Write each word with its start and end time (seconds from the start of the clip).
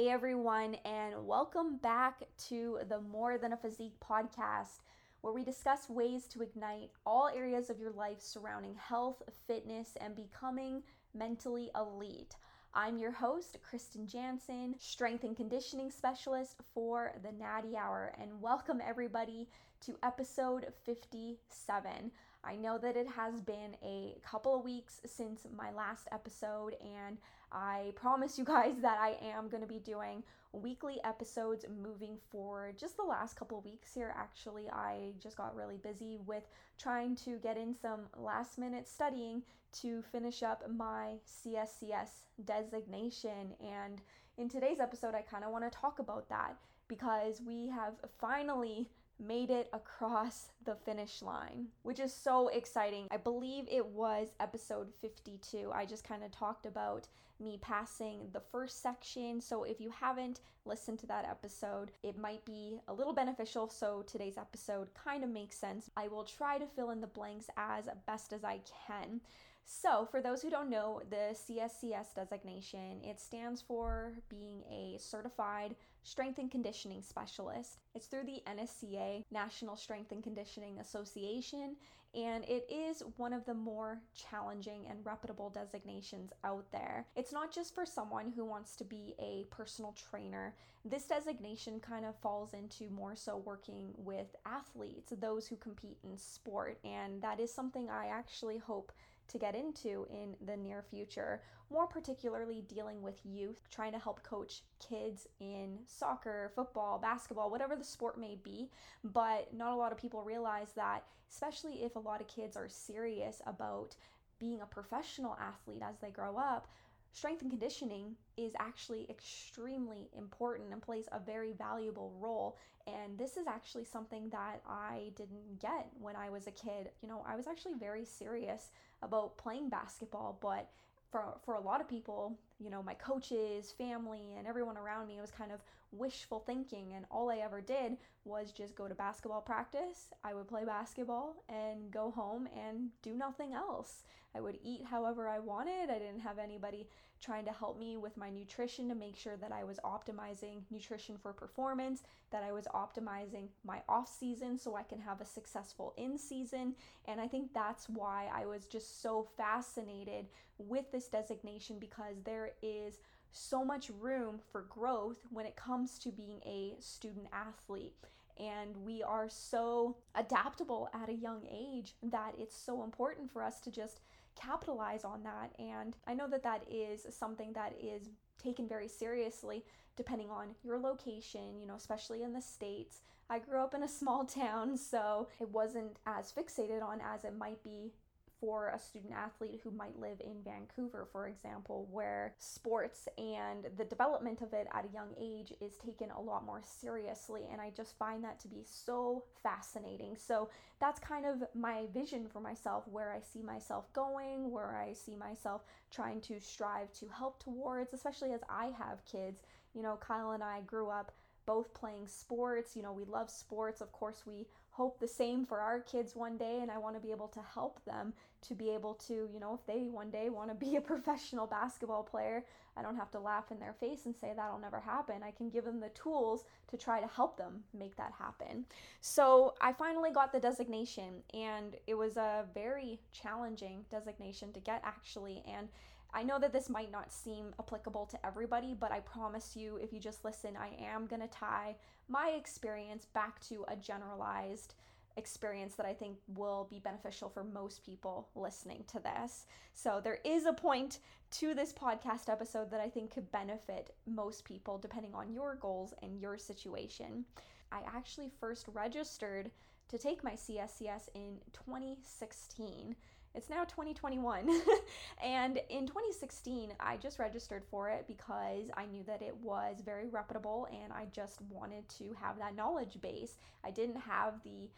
Hey 0.00 0.08
everyone, 0.08 0.76
and 0.86 1.26
welcome 1.26 1.76
back 1.76 2.22
to 2.48 2.78
the 2.88 3.02
More 3.02 3.36
Than 3.36 3.52
a 3.52 3.56
Physique 3.58 4.00
podcast, 4.00 4.80
where 5.20 5.34
we 5.34 5.44
discuss 5.44 5.90
ways 5.90 6.26
to 6.28 6.40
ignite 6.40 6.88
all 7.04 7.28
areas 7.28 7.68
of 7.68 7.78
your 7.78 7.90
life 7.90 8.16
surrounding 8.18 8.74
health, 8.76 9.22
fitness, 9.46 9.98
and 10.00 10.16
becoming 10.16 10.82
mentally 11.12 11.70
elite. 11.76 12.34
I'm 12.72 12.96
your 12.96 13.10
host, 13.10 13.58
Kristen 13.62 14.06
Jansen, 14.06 14.74
strength 14.78 15.24
and 15.24 15.36
conditioning 15.36 15.90
specialist 15.90 16.56
for 16.72 17.12
the 17.22 17.32
Natty 17.32 17.76
Hour, 17.76 18.14
and 18.18 18.40
welcome 18.40 18.80
everybody 18.82 19.50
to 19.82 19.98
episode 20.02 20.66
57. 20.86 22.10
I 22.42 22.56
know 22.56 22.78
that 22.78 22.96
it 22.96 23.06
has 23.06 23.42
been 23.42 23.76
a 23.82 24.16
couple 24.24 24.56
of 24.56 24.64
weeks 24.64 25.02
since 25.04 25.46
my 25.54 25.70
last 25.72 26.08
episode, 26.10 26.74
and 26.80 27.18
I 27.52 27.92
promise 27.96 28.38
you 28.38 28.44
guys 28.44 28.74
that 28.82 28.98
I 29.00 29.16
am 29.22 29.48
going 29.48 29.62
to 29.62 29.68
be 29.68 29.78
doing 29.78 30.22
weekly 30.52 30.98
episodes 31.04 31.64
moving 31.82 32.16
forward. 32.30 32.78
Just 32.78 32.96
the 32.96 33.04
last 33.04 33.36
couple 33.36 33.60
weeks 33.60 33.94
here, 33.94 34.14
actually, 34.16 34.68
I 34.68 35.12
just 35.22 35.36
got 35.36 35.54
really 35.54 35.76
busy 35.76 36.18
with 36.26 36.44
trying 36.78 37.16
to 37.16 37.38
get 37.38 37.56
in 37.56 37.74
some 37.74 38.00
last 38.16 38.58
minute 38.58 38.88
studying 38.88 39.42
to 39.80 40.02
finish 40.02 40.42
up 40.42 40.64
my 40.68 41.14
CSCS 41.26 42.26
designation. 42.44 43.54
And 43.60 44.00
in 44.38 44.48
today's 44.48 44.80
episode, 44.80 45.14
I 45.14 45.22
kind 45.22 45.44
of 45.44 45.50
want 45.50 45.70
to 45.70 45.78
talk 45.78 45.98
about 45.98 46.28
that 46.28 46.56
because 46.88 47.40
we 47.46 47.68
have 47.68 47.94
finally 48.18 48.88
made 49.20 49.50
it 49.50 49.68
across 49.72 50.48
the 50.64 50.74
finish 50.74 51.22
line, 51.22 51.66
which 51.82 52.00
is 52.00 52.12
so 52.12 52.48
exciting. 52.48 53.06
I 53.10 53.18
believe 53.18 53.64
it 53.70 53.86
was 53.86 54.28
episode 54.40 54.88
52. 55.00 55.70
I 55.72 55.84
just 55.84 56.04
kind 56.04 56.24
of 56.24 56.30
talked 56.30 56.66
about 56.66 57.08
me 57.40 57.58
passing 57.60 58.28
the 58.32 58.42
first 58.52 58.82
section. 58.82 59.40
So 59.40 59.64
if 59.64 59.80
you 59.80 59.90
haven't 59.90 60.40
listened 60.64 60.98
to 61.00 61.06
that 61.06 61.26
episode, 61.28 61.90
it 62.02 62.18
might 62.18 62.44
be 62.44 62.78
a 62.88 62.92
little 62.92 63.12
beneficial. 63.12 63.68
So 63.70 64.02
today's 64.06 64.36
episode 64.36 64.92
kind 64.94 65.24
of 65.24 65.30
makes 65.30 65.56
sense. 65.56 65.90
I 65.96 66.08
will 66.08 66.24
try 66.24 66.58
to 66.58 66.66
fill 66.66 66.90
in 66.90 67.00
the 67.00 67.06
blanks 67.06 67.46
as 67.56 67.88
best 68.06 68.32
as 68.32 68.44
I 68.44 68.60
can. 68.86 69.20
So, 69.64 70.06
for 70.10 70.20
those 70.20 70.42
who 70.42 70.50
don't 70.50 70.68
know, 70.68 71.00
the 71.10 71.34
CSCS 71.34 72.14
designation, 72.14 73.00
it 73.04 73.20
stands 73.20 73.62
for 73.62 74.12
being 74.28 74.62
a 74.70 74.98
certified 74.98 75.76
strength 76.02 76.38
and 76.38 76.50
conditioning 76.50 77.02
specialist. 77.02 77.78
It's 77.94 78.06
through 78.06 78.24
the 78.24 78.42
NSCA, 78.46 79.24
National 79.30 79.76
Strength 79.76 80.12
and 80.12 80.22
Conditioning 80.22 80.80
Association, 80.80 81.76
and 82.14 82.44
it 82.44 82.66
is 82.68 83.04
one 83.16 83.32
of 83.32 83.44
the 83.44 83.54
more 83.54 84.00
challenging 84.14 84.86
and 84.88 85.04
reputable 85.06 85.48
designations 85.48 86.32
out 86.42 86.66
there. 86.72 87.06
It's 87.14 87.32
not 87.32 87.52
just 87.52 87.74
for 87.74 87.86
someone 87.86 88.32
who 88.34 88.44
wants 88.44 88.74
to 88.76 88.84
be 88.84 89.14
a 89.20 89.46
personal 89.54 89.92
trainer. 90.10 90.54
This 90.84 91.04
designation 91.04 91.78
kind 91.78 92.04
of 92.04 92.16
falls 92.16 92.52
into 92.52 92.90
more 92.90 93.14
so 93.14 93.36
working 93.36 93.92
with 93.96 94.34
athletes, 94.44 95.12
those 95.20 95.46
who 95.46 95.56
compete 95.56 95.98
in 96.02 96.16
sport, 96.16 96.78
and 96.84 97.22
that 97.22 97.38
is 97.38 97.52
something 97.54 97.88
I 97.88 98.06
actually 98.06 98.58
hope 98.58 98.92
to 99.30 99.38
get 99.38 99.54
into 99.54 100.06
in 100.10 100.34
the 100.44 100.56
near 100.56 100.82
future, 100.82 101.42
more 101.70 101.86
particularly 101.86 102.62
dealing 102.68 103.00
with 103.02 103.20
youth, 103.24 103.62
trying 103.70 103.92
to 103.92 103.98
help 103.98 104.22
coach 104.22 104.62
kids 104.80 105.26
in 105.40 105.78
soccer, 105.86 106.50
football, 106.54 106.98
basketball, 106.98 107.50
whatever 107.50 107.76
the 107.76 107.84
sport 107.84 108.18
may 108.18 108.36
be. 108.42 108.68
But 109.04 109.54
not 109.54 109.72
a 109.72 109.76
lot 109.76 109.92
of 109.92 109.98
people 109.98 110.22
realize 110.22 110.72
that, 110.76 111.04
especially 111.30 111.84
if 111.84 111.96
a 111.96 112.00
lot 112.00 112.20
of 112.20 112.26
kids 112.26 112.56
are 112.56 112.68
serious 112.68 113.40
about 113.46 113.94
being 114.38 114.60
a 114.62 114.66
professional 114.66 115.36
athlete 115.40 115.82
as 115.82 115.98
they 115.98 116.10
grow 116.10 116.36
up, 116.36 116.66
strength 117.12 117.42
and 117.42 117.50
conditioning 117.50 118.16
is 118.36 118.52
actually 118.58 119.06
extremely 119.10 120.08
important 120.16 120.72
and 120.72 120.80
plays 120.80 121.06
a 121.12 121.18
very 121.18 121.52
valuable 121.52 122.12
role. 122.20 122.56
And 122.86 123.18
this 123.18 123.36
is 123.36 123.46
actually 123.46 123.84
something 123.84 124.30
that 124.30 124.62
I 124.66 125.12
didn't 125.16 125.60
get 125.60 125.88
when 126.00 126.16
I 126.16 126.30
was 126.30 126.46
a 126.46 126.52
kid. 126.52 126.90
You 127.02 127.08
know, 127.08 127.24
I 127.26 127.36
was 127.36 127.46
actually 127.46 127.74
very 127.74 128.04
serious 128.04 128.70
about 129.02 129.36
playing 129.36 129.68
basketball, 129.68 130.38
but 130.40 130.70
for, 131.10 131.38
for 131.44 131.54
a 131.54 131.60
lot 131.60 131.80
of 131.80 131.88
people, 131.88 132.38
you 132.62 132.70
know, 132.70 132.82
my 132.82 132.94
coaches, 132.94 133.72
family, 133.76 134.34
and 134.36 134.46
everyone 134.46 134.76
around 134.76 135.08
me, 135.08 135.18
it 135.18 135.20
was 135.20 135.30
kind 135.30 135.50
of 135.50 135.60
wishful 135.92 136.40
thinking. 136.40 136.92
And 136.94 137.06
all 137.10 137.30
I 137.30 137.38
ever 137.38 137.60
did 137.60 137.96
was 138.24 138.52
just 138.52 138.76
go 138.76 138.86
to 138.86 138.94
basketball 138.94 139.40
practice. 139.40 140.12
I 140.22 140.34
would 140.34 140.46
play 140.46 140.64
basketball 140.64 141.42
and 141.48 141.90
go 141.90 142.10
home 142.10 142.48
and 142.54 142.90
do 143.02 143.14
nothing 143.14 143.54
else. 143.54 144.04
I 144.34 144.40
would 144.40 144.58
eat 144.62 144.84
however 144.84 145.28
I 145.28 145.38
wanted. 145.38 145.90
I 145.90 145.98
didn't 145.98 146.20
have 146.20 146.38
anybody 146.38 146.86
trying 147.20 147.44
to 147.44 147.52
help 147.52 147.78
me 147.78 147.96
with 147.96 148.16
my 148.16 148.30
nutrition 148.30 148.88
to 148.88 148.94
make 148.94 149.14
sure 149.16 149.36
that 149.36 149.52
I 149.52 149.64
was 149.64 149.78
optimizing 149.84 150.62
nutrition 150.70 151.16
for 151.20 151.32
performance, 151.32 152.02
that 152.30 152.42
I 152.42 152.52
was 152.52 152.66
optimizing 152.74 153.48
my 153.64 153.82
off 153.88 154.08
season 154.08 154.56
so 154.58 154.74
I 154.74 154.82
can 154.82 155.00
have 155.00 155.20
a 155.20 155.26
successful 155.26 155.92
in 155.98 156.16
season. 156.16 156.74
And 157.06 157.20
I 157.20 157.28
think 157.28 157.52
that's 157.52 157.88
why 157.88 158.30
I 158.32 158.46
was 158.46 158.66
just 158.66 159.02
so 159.02 159.26
fascinated 159.36 160.28
with 160.58 160.90
this 160.92 161.08
designation 161.08 161.78
because 161.78 162.16
there 162.24 162.49
is 162.62 162.98
so 163.32 163.64
much 163.64 163.90
room 164.00 164.40
for 164.50 164.62
growth 164.62 165.18
when 165.30 165.46
it 165.46 165.56
comes 165.56 165.98
to 166.00 166.10
being 166.10 166.40
a 166.44 166.74
student 166.80 167.26
athlete. 167.32 167.94
And 168.38 168.76
we 168.84 169.02
are 169.02 169.28
so 169.28 169.96
adaptable 170.14 170.88
at 170.94 171.08
a 171.08 171.14
young 171.14 171.46
age 171.50 171.94
that 172.02 172.34
it's 172.38 172.56
so 172.56 172.82
important 172.82 173.30
for 173.30 173.42
us 173.42 173.60
to 173.60 173.70
just 173.70 174.00
capitalize 174.34 175.04
on 175.04 175.22
that. 175.24 175.52
And 175.58 175.96
I 176.06 176.14
know 176.14 176.28
that 176.28 176.42
that 176.44 176.62
is 176.70 177.06
something 177.10 177.52
that 177.52 177.74
is 177.80 178.08
taken 178.42 178.66
very 178.66 178.88
seriously 178.88 179.64
depending 179.96 180.30
on 180.30 180.54
your 180.64 180.78
location, 180.78 181.60
you 181.60 181.66
know, 181.66 181.74
especially 181.74 182.22
in 182.22 182.32
the 182.32 182.40
States. 182.40 183.02
I 183.28 183.38
grew 183.38 183.60
up 183.60 183.74
in 183.74 183.82
a 183.82 183.88
small 183.88 184.24
town, 184.42 184.76
so 184.76 185.28
it 185.40 185.50
wasn't 185.50 185.98
as 186.06 186.32
fixated 186.32 186.82
on 186.82 187.00
as 187.00 187.24
it 187.24 187.36
might 187.36 187.62
be 187.62 187.92
for 188.40 188.68
a 188.68 188.78
student 188.78 189.12
athlete 189.12 189.60
who 189.62 189.70
might 189.70 189.98
live 190.00 190.20
in 190.20 190.42
Vancouver, 190.42 191.06
for 191.12 191.28
example, 191.28 191.86
where 191.90 192.34
sports 192.38 193.06
and 193.18 193.66
the 193.76 193.84
development 193.84 194.40
of 194.40 194.52
it 194.52 194.66
at 194.72 194.86
a 194.86 194.92
young 194.94 195.14
age 195.20 195.52
is 195.60 195.76
taken 195.76 196.10
a 196.10 196.20
lot 196.20 196.44
more 196.44 196.62
seriously. 196.64 197.42
And 197.52 197.60
I 197.60 197.70
just 197.76 197.98
find 197.98 198.24
that 198.24 198.40
to 198.40 198.48
be 198.48 198.64
so 198.64 199.24
fascinating. 199.42 200.16
So 200.16 200.48
that's 200.80 200.98
kind 200.98 201.26
of 201.26 201.42
my 201.54 201.86
vision 201.92 202.26
for 202.32 202.40
myself, 202.40 202.88
where 202.88 203.12
I 203.12 203.20
see 203.20 203.42
myself 203.42 203.92
going, 203.92 204.50
where 204.50 204.76
I 204.76 204.94
see 204.94 205.16
myself 205.16 205.62
trying 205.90 206.20
to 206.22 206.40
strive 206.40 206.92
to 206.94 207.06
help 207.08 207.42
towards, 207.42 207.92
especially 207.92 208.32
as 208.32 208.40
I 208.48 208.72
have 208.78 209.04
kids. 209.04 209.42
You 209.74 209.82
know, 209.82 209.98
Kyle 210.00 210.32
and 210.32 210.42
I 210.42 210.62
grew 210.62 210.88
up 210.88 211.12
both 211.46 211.74
playing 211.74 212.06
sports. 212.06 212.76
You 212.76 212.82
know, 212.82 212.92
we 212.92 213.04
love 213.04 213.30
sports. 213.30 213.80
Of 213.80 213.92
course, 213.92 214.22
we 214.26 214.46
hope 214.80 214.98
the 214.98 215.06
same 215.06 215.44
for 215.44 215.60
our 215.60 215.80
kids 215.80 216.16
one 216.16 216.38
day, 216.38 216.60
and 216.62 216.70
I 216.70 216.78
want 216.78 216.96
to 216.96 217.02
be 217.02 217.10
able 217.10 217.28
to 217.28 217.40
help 217.52 217.84
them 217.84 218.14
to 218.40 218.54
be 218.54 218.70
able 218.70 218.94
to, 218.94 219.28
you 219.30 219.38
know, 219.38 219.52
if 219.52 219.66
they 219.66 219.90
one 219.90 220.08
day 220.08 220.30
want 220.30 220.48
to 220.48 220.54
be 220.54 220.76
a 220.80 220.80
professional 220.80 221.46
basketball 221.46 222.02
player, 222.02 222.42
I 222.78 222.80
don't 222.80 222.96
have 222.96 223.10
to 223.10 223.20
laugh 223.20 223.50
in 223.50 223.60
their 223.60 223.74
face 223.74 224.06
and 224.06 224.16
say 224.16 224.32
that'll 224.34 224.58
never 224.58 224.80
happen. 224.80 225.22
I 225.22 225.32
can 225.32 225.50
give 225.50 225.66
them 225.66 225.80
the 225.80 225.90
tools 225.90 226.46
to 226.70 226.78
try 226.78 226.98
to 226.98 227.06
help 227.08 227.36
them 227.36 227.62
make 227.78 227.94
that 227.96 228.14
happen. 228.18 228.64
So 229.02 229.52
I 229.60 229.74
finally 229.74 230.12
got 230.12 230.32
the 230.32 230.40
designation, 230.40 231.22
and 231.34 231.76
it 231.86 231.92
was 231.94 232.16
a 232.16 232.46
very 232.54 233.00
challenging 233.12 233.84
designation 233.90 234.50
to 234.54 234.60
get 234.60 234.80
actually. 234.82 235.42
And 235.46 235.68
I 236.12 236.22
know 236.22 236.38
that 236.38 236.52
this 236.52 236.68
might 236.68 236.90
not 236.90 237.12
seem 237.12 237.54
applicable 237.58 238.06
to 238.06 238.26
everybody, 238.26 238.74
but 238.78 238.92
I 238.92 239.00
promise 239.00 239.56
you, 239.56 239.76
if 239.76 239.92
you 239.92 240.00
just 240.00 240.24
listen, 240.24 240.56
I 240.56 240.70
am 240.84 241.06
going 241.06 241.22
to 241.22 241.28
tie 241.28 241.76
my 242.08 242.30
experience 242.36 243.06
back 243.06 243.40
to 243.48 243.64
a 243.68 243.76
generalized 243.76 244.74
experience 245.16 245.74
that 245.74 245.86
I 245.86 245.92
think 245.92 246.16
will 246.34 246.66
be 246.70 246.78
beneficial 246.78 247.28
for 247.28 247.44
most 247.44 247.84
people 247.84 248.28
listening 248.34 248.84
to 248.88 249.00
this. 249.00 249.46
So, 249.74 250.00
there 250.02 250.18
is 250.24 250.46
a 250.46 250.52
point 250.52 250.98
to 251.32 251.54
this 251.54 251.72
podcast 251.72 252.28
episode 252.28 252.70
that 252.70 252.80
I 252.80 252.88
think 252.88 253.12
could 253.12 253.30
benefit 253.30 253.94
most 254.06 254.44
people 254.44 254.78
depending 254.78 255.14
on 255.14 255.32
your 255.32 255.56
goals 255.56 255.94
and 256.02 256.18
your 256.20 256.38
situation. 256.38 257.24
I 257.72 257.80
actually 257.86 258.30
first 258.40 258.66
registered 258.72 259.50
to 259.88 259.98
take 259.98 260.24
my 260.24 260.32
CSCS 260.32 261.08
in 261.14 261.38
2016 261.52 262.94
it's 263.34 263.48
now 263.48 263.64
2021. 263.64 264.48
and 265.24 265.60
in 265.68 265.86
2016, 265.86 266.72
I 266.80 266.96
just 266.96 267.18
registered 267.18 267.62
for 267.70 267.88
it 267.88 268.06
because 268.06 268.70
I 268.76 268.86
knew 268.86 269.02
that 269.04 269.22
it 269.22 269.36
was 269.42 269.80
very 269.84 270.08
reputable 270.08 270.68
and 270.82 270.92
I 270.92 271.06
just 271.12 271.40
wanted 271.50 271.88
to 271.98 272.14
have 272.20 272.38
that 272.38 272.56
knowledge 272.56 273.00
base. 273.00 273.38
I 273.64 273.70
didn't 273.70 274.00
have 274.00 274.42
the 274.42 274.68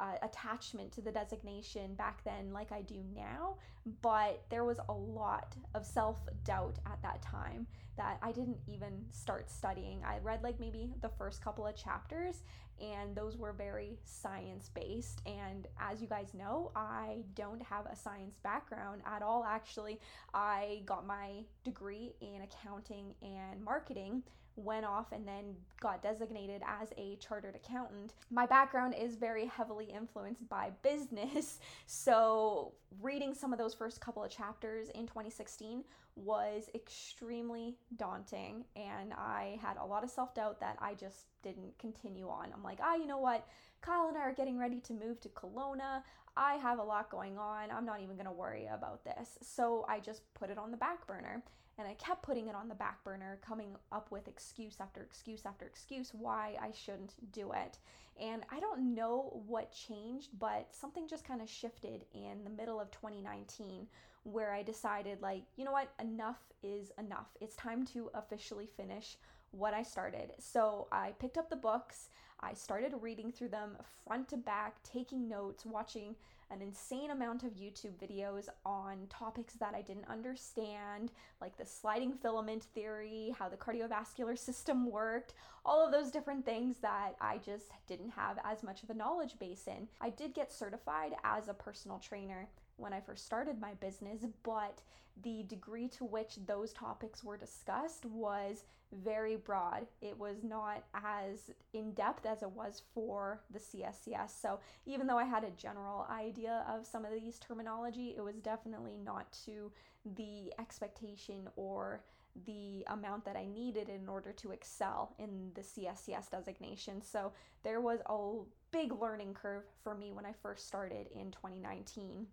uh, 0.00 0.14
attachment 0.22 0.90
to 0.92 1.02
the 1.02 1.12
designation 1.12 1.94
back 1.94 2.24
then 2.24 2.52
like 2.52 2.72
I 2.72 2.82
do 2.82 2.96
now, 3.14 3.56
but 4.02 4.42
there 4.48 4.64
was 4.64 4.78
a 4.88 4.92
lot 4.92 5.54
of 5.74 5.84
self 5.84 6.20
doubt 6.44 6.78
at 6.86 7.00
that 7.02 7.22
time 7.22 7.66
that 7.96 8.18
I 8.22 8.32
didn't 8.32 8.56
even 8.66 9.04
start 9.10 9.50
studying. 9.50 10.02
I 10.04 10.18
read 10.18 10.42
like 10.42 10.58
maybe 10.58 10.90
the 11.02 11.10
first 11.10 11.44
couple 11.44 11.66
of 11.66 11.76
chapters, 11.76 12.42
and 12.80 13.14
those 13.14 13.36
were 13.36 13.52
very 13.52 13.98
science 14.04 14.70
based. 14.74 15.20
And 15.26 15.66
as 15.78 16.00
you 16.00 16.08
guys 16.08 16.32
know, 16.32 16.72
I 16.74 17.18
don't 17.34 17.62
have 17.62 17.84
a 17.86 17.94
science 17.94 18.38
background 18.42 19.02
at 19.04 19.22
all, 19.22 19.44
actually. 19.44 20.00
I 20.32 20.80
got 20.86 21.06
my 21.06 21.44
degree 21.62 22.14
in 22.22 22.40
accounting 22.42 23.14
and 23.22 23.62
marketing 23.62 24.22
went 24.60 24.84
off 24.84 25.12
and 25.12 25.26
then 25.26 25.54
got 25.80 26.02
designated 26.02 26.62
as 26.66 26.90
a 26.96 27.16
chartered 27.16 27.56
accountant. 27.56 28.14
My 28.30 28.46
background 28.46 28.94
is 28.98 29.16
very 29.16 29.46
heavily 29.46 29.86
influenced 29.86 30.48
by 30.48 30.70
business, 30.82 31.58
so 31.86 32.72
reading 33.00 33.34
some 33.34 33.52
of 33.52 33.58
those 33.58 33.74
first 33.74 34.00
couple 34.00 34.24
of 34.24 34.30
chapters 34.30 34.88
in 34.90 35.06
2016 35.06 35.84
was 36.16 36.68
extremely 36.74 37.76
daunting, 37.96 38.64
and 38.76 39.12
I 39.12 39.58
had 39.62 39.76
a 39.76 39.84
lot 39.84 40.04
of 40.04 40.10
self 40.10 40.34
doubt 40.34 40.60
that 40.60 40.76
I 40.80 40.94
just 40.94 41.26
didn't 41.42 41.78
continue 41.78 42.28
on. 42.28 42.48
I'm 42.52 42.62
like, 42.62 42.78
ah, 42.82 42.94
you 42.94 43.06
know 43.06 43.18
what? 43.18 43.46
Kyle 43.80 44.08
and 44.08 44.16
I 44.16 44.20
are 44.20 44.34
getting 44.34 44.58
ready 44.58 44.80
to 44.80 44.92
move 44.92 45.20
to 45.20 45.28
Kelowna. 45.30 46.02
I 46.36 46.54
have 46.54 46.78
a 46.78 46.82
lot 46.82 47.10
going 47.10 47.38
on. 47.38 47.70
I'm 47.70 47.84
not 47.84 48.00
even 48.00 48.16
going 48.16 48.26
to 48.26 48.32
worry 48.32 48.68
about 48.72 49.04
this. 49.04 49.38
So 49.42 49.84
I 49.88 50.00
just 50.00 50.22
put 50.34 50.50
it 50.50 50.58
on 50.58 50.70
the 50.70 50.76
back 50.76 51.06
burner. 51.06 51.42
And 51.78 51.88
I 51.88 51.94
kept 51.94 52.22
putting 52.22 52.48
it 52.48 52.54
on 52.54 52.68
the 52.68 52.74
back 52.74 53.02
burner, 53.04 53.38
coming 53.40 53.74
up 53.90 54.10
with 54.10 54.28
excuse 54.28 54.76
after 54.80 55.00
excuse 55.02 55.46
after 55.46 55.64
excuse 55.64 56.12
why 56.12 56.56
I 56.60 56.72
shouldn't 56.72 57.14
do 57.32 57.52
it. 57.52 57.78
And 58.20 58.42
I 58.50 58.60
don't 58.60 58.94
know 58.94 59.42
what 59.46 59.72
changed, 59.72 60.28
but 60.38 60.68
something 60.72 61.08
just 61.08 61.26
kind 61.26 61.40
of 61.40 61.48
shifted 61.48 62.04
in 62.12 62.44
the 62.44 62.50
middle 62.50 62.78
of 62.80 62.90
2019 62.90 63.86
where 64.24 64.52
I 64.52 64.62
decided, 64.62 65.22
like, 65.22 65.44
you 65.56 65.64
know 65.64 65.72
what, 65.72 65.88
enough 65.98 66.40
is 66.62 66.92
enough. 66.98 67.28
It's 67.40 67.56
time 67.56 67.86
to 67.86 68.10
officially 68.12 68.66
finish 68.66 69.16
what 69.52 69.72
I 69.72 69.82
started. 69.82 70.32
So 70.38 70.86
I 70.92 71.12
picked 71.18 71.38
up 71.38 71.48
the 71.48 71.56
books, 71.56 72.10
I 72.42 72.54
started 72.54 72.94
reading 73.00 73.32
through 73.32 73.48
them 73.48 73.76
front 74.06 74.28
to 74.28 74.36
back, 74.36 74.82
taking 74.82 75.28
notes, 75.28 75.66
watching 75.66 76.16
an 76.50 76.60
insane 76.62 77.10
amount 77.10 77.44
of 77.44 77.52
YouTube 77.52 77.94
videos 78.02 78.48
on 78.66 79.06
topics 79.08 79.54
that 79.54 79.74
I 79.74 79.82
didn't 79.82 80.08
understand, 80.08 81.12
like 81.40 81.56
the 81.56 81.64
sliding 81.64 82.12
filament 82.12 82.64
theory, 82.74 83.34
how 83.38 83.48
the 83.48 83.56
cardiovascular 83.56 84.36
system 84.36 84.90
worked, 84.90 85.34
all 85.64 85.84
of 85.84 85.92
those 85.92 86.10
different 86.10 86.44
things 86.44 86.78
that 86.78 87.14
I 87.20 87.38
just 87.38 87.70
didn't 87.86 88.10
have 88.10 88.38
as 88.44 88.62
much 88.62 88.82
of 88.82 88.90
a 88.90 88.94
knowledge 88.94 89.38
base 89.38 89.68
in. 89.68 89.86
I 90.00 90.10
did 90.10 90.34
get 90.34 90.52
certified 90.52 91.12
as 91.22 91.48
a 91.48 91.54
personal 91.54 91.98
trainer 91.98 92.48
when 92.80 92.92
I 92.92 93.00
first 93.00 93.26
started 93.26 93.60
my 93.60 93.74
business, 93.74 94.24
but 94.42 94.82
the 95.22 95.44
degree 95.48 95.88
to 95.88 96.04
which 96.04 96.38
those 96.46 96.72
topics 96.72 97.22
were 97.22 97.36
discussed 97.36 98.06
was 98.06 98.64
very 98.92 99.36
broad. 99.36 99.86
It 100.00 100.18
was 100.18 100.42
not 100.42 100.84
as 100.94 101.50
in 101.72 101.92
depth 101.92 102.26
as 102.26 102.42
it 102.42 102.50
was 102.50 102.82
for 102.94 103.40
the 103.52 103.58
CSCS. 103.58 104.30
So, 104.40 104.60
even 104.86 105.06
though 105.06 105.18
I 105.18 105.24
had 105.24 105.44
a 105.44 105.50
general 105.50 106.06
idea 106.10 106.64
of 106.68 106.86
some 106.86 107.04
of 107.04 107.12
these 107.12 107.38
terminology, 107.38 108.14
it 108.16 108.22
was 108.22 108.36
definitely 108.36 108.96
not 109.04 109.30
to 109.44 109.70
the 110.16 110.52
expectation 110.58 111.48
or 111.56 112.02
the 112.46 112.84
amount 112.88 113.24
that 113.24 113.36
I 113.36 113.44
needed 113.44 113.88
in 113.88 114.08
order 114.08 114.32
to 114.32 114.52
excel 114.52 115.14
in 115.18 115.50
the 115.54 115.62
CSCS 115.62 116.30
designation. 116.30 117.02
So, 117.02 117.32
there 117.62 117.80
was 117.80 118.00
a 118.06 118.38
big 118.72 118.92
learning 119.00 119.34
curve 119.34 119.64
for 119.82 119.94
me 119.94 120.12
when 120.12 120.26
I 120.26 120.32
first 120.32 120.66
started 120.66 121.08
in 121.14 121.30
2019. 121.30 122.26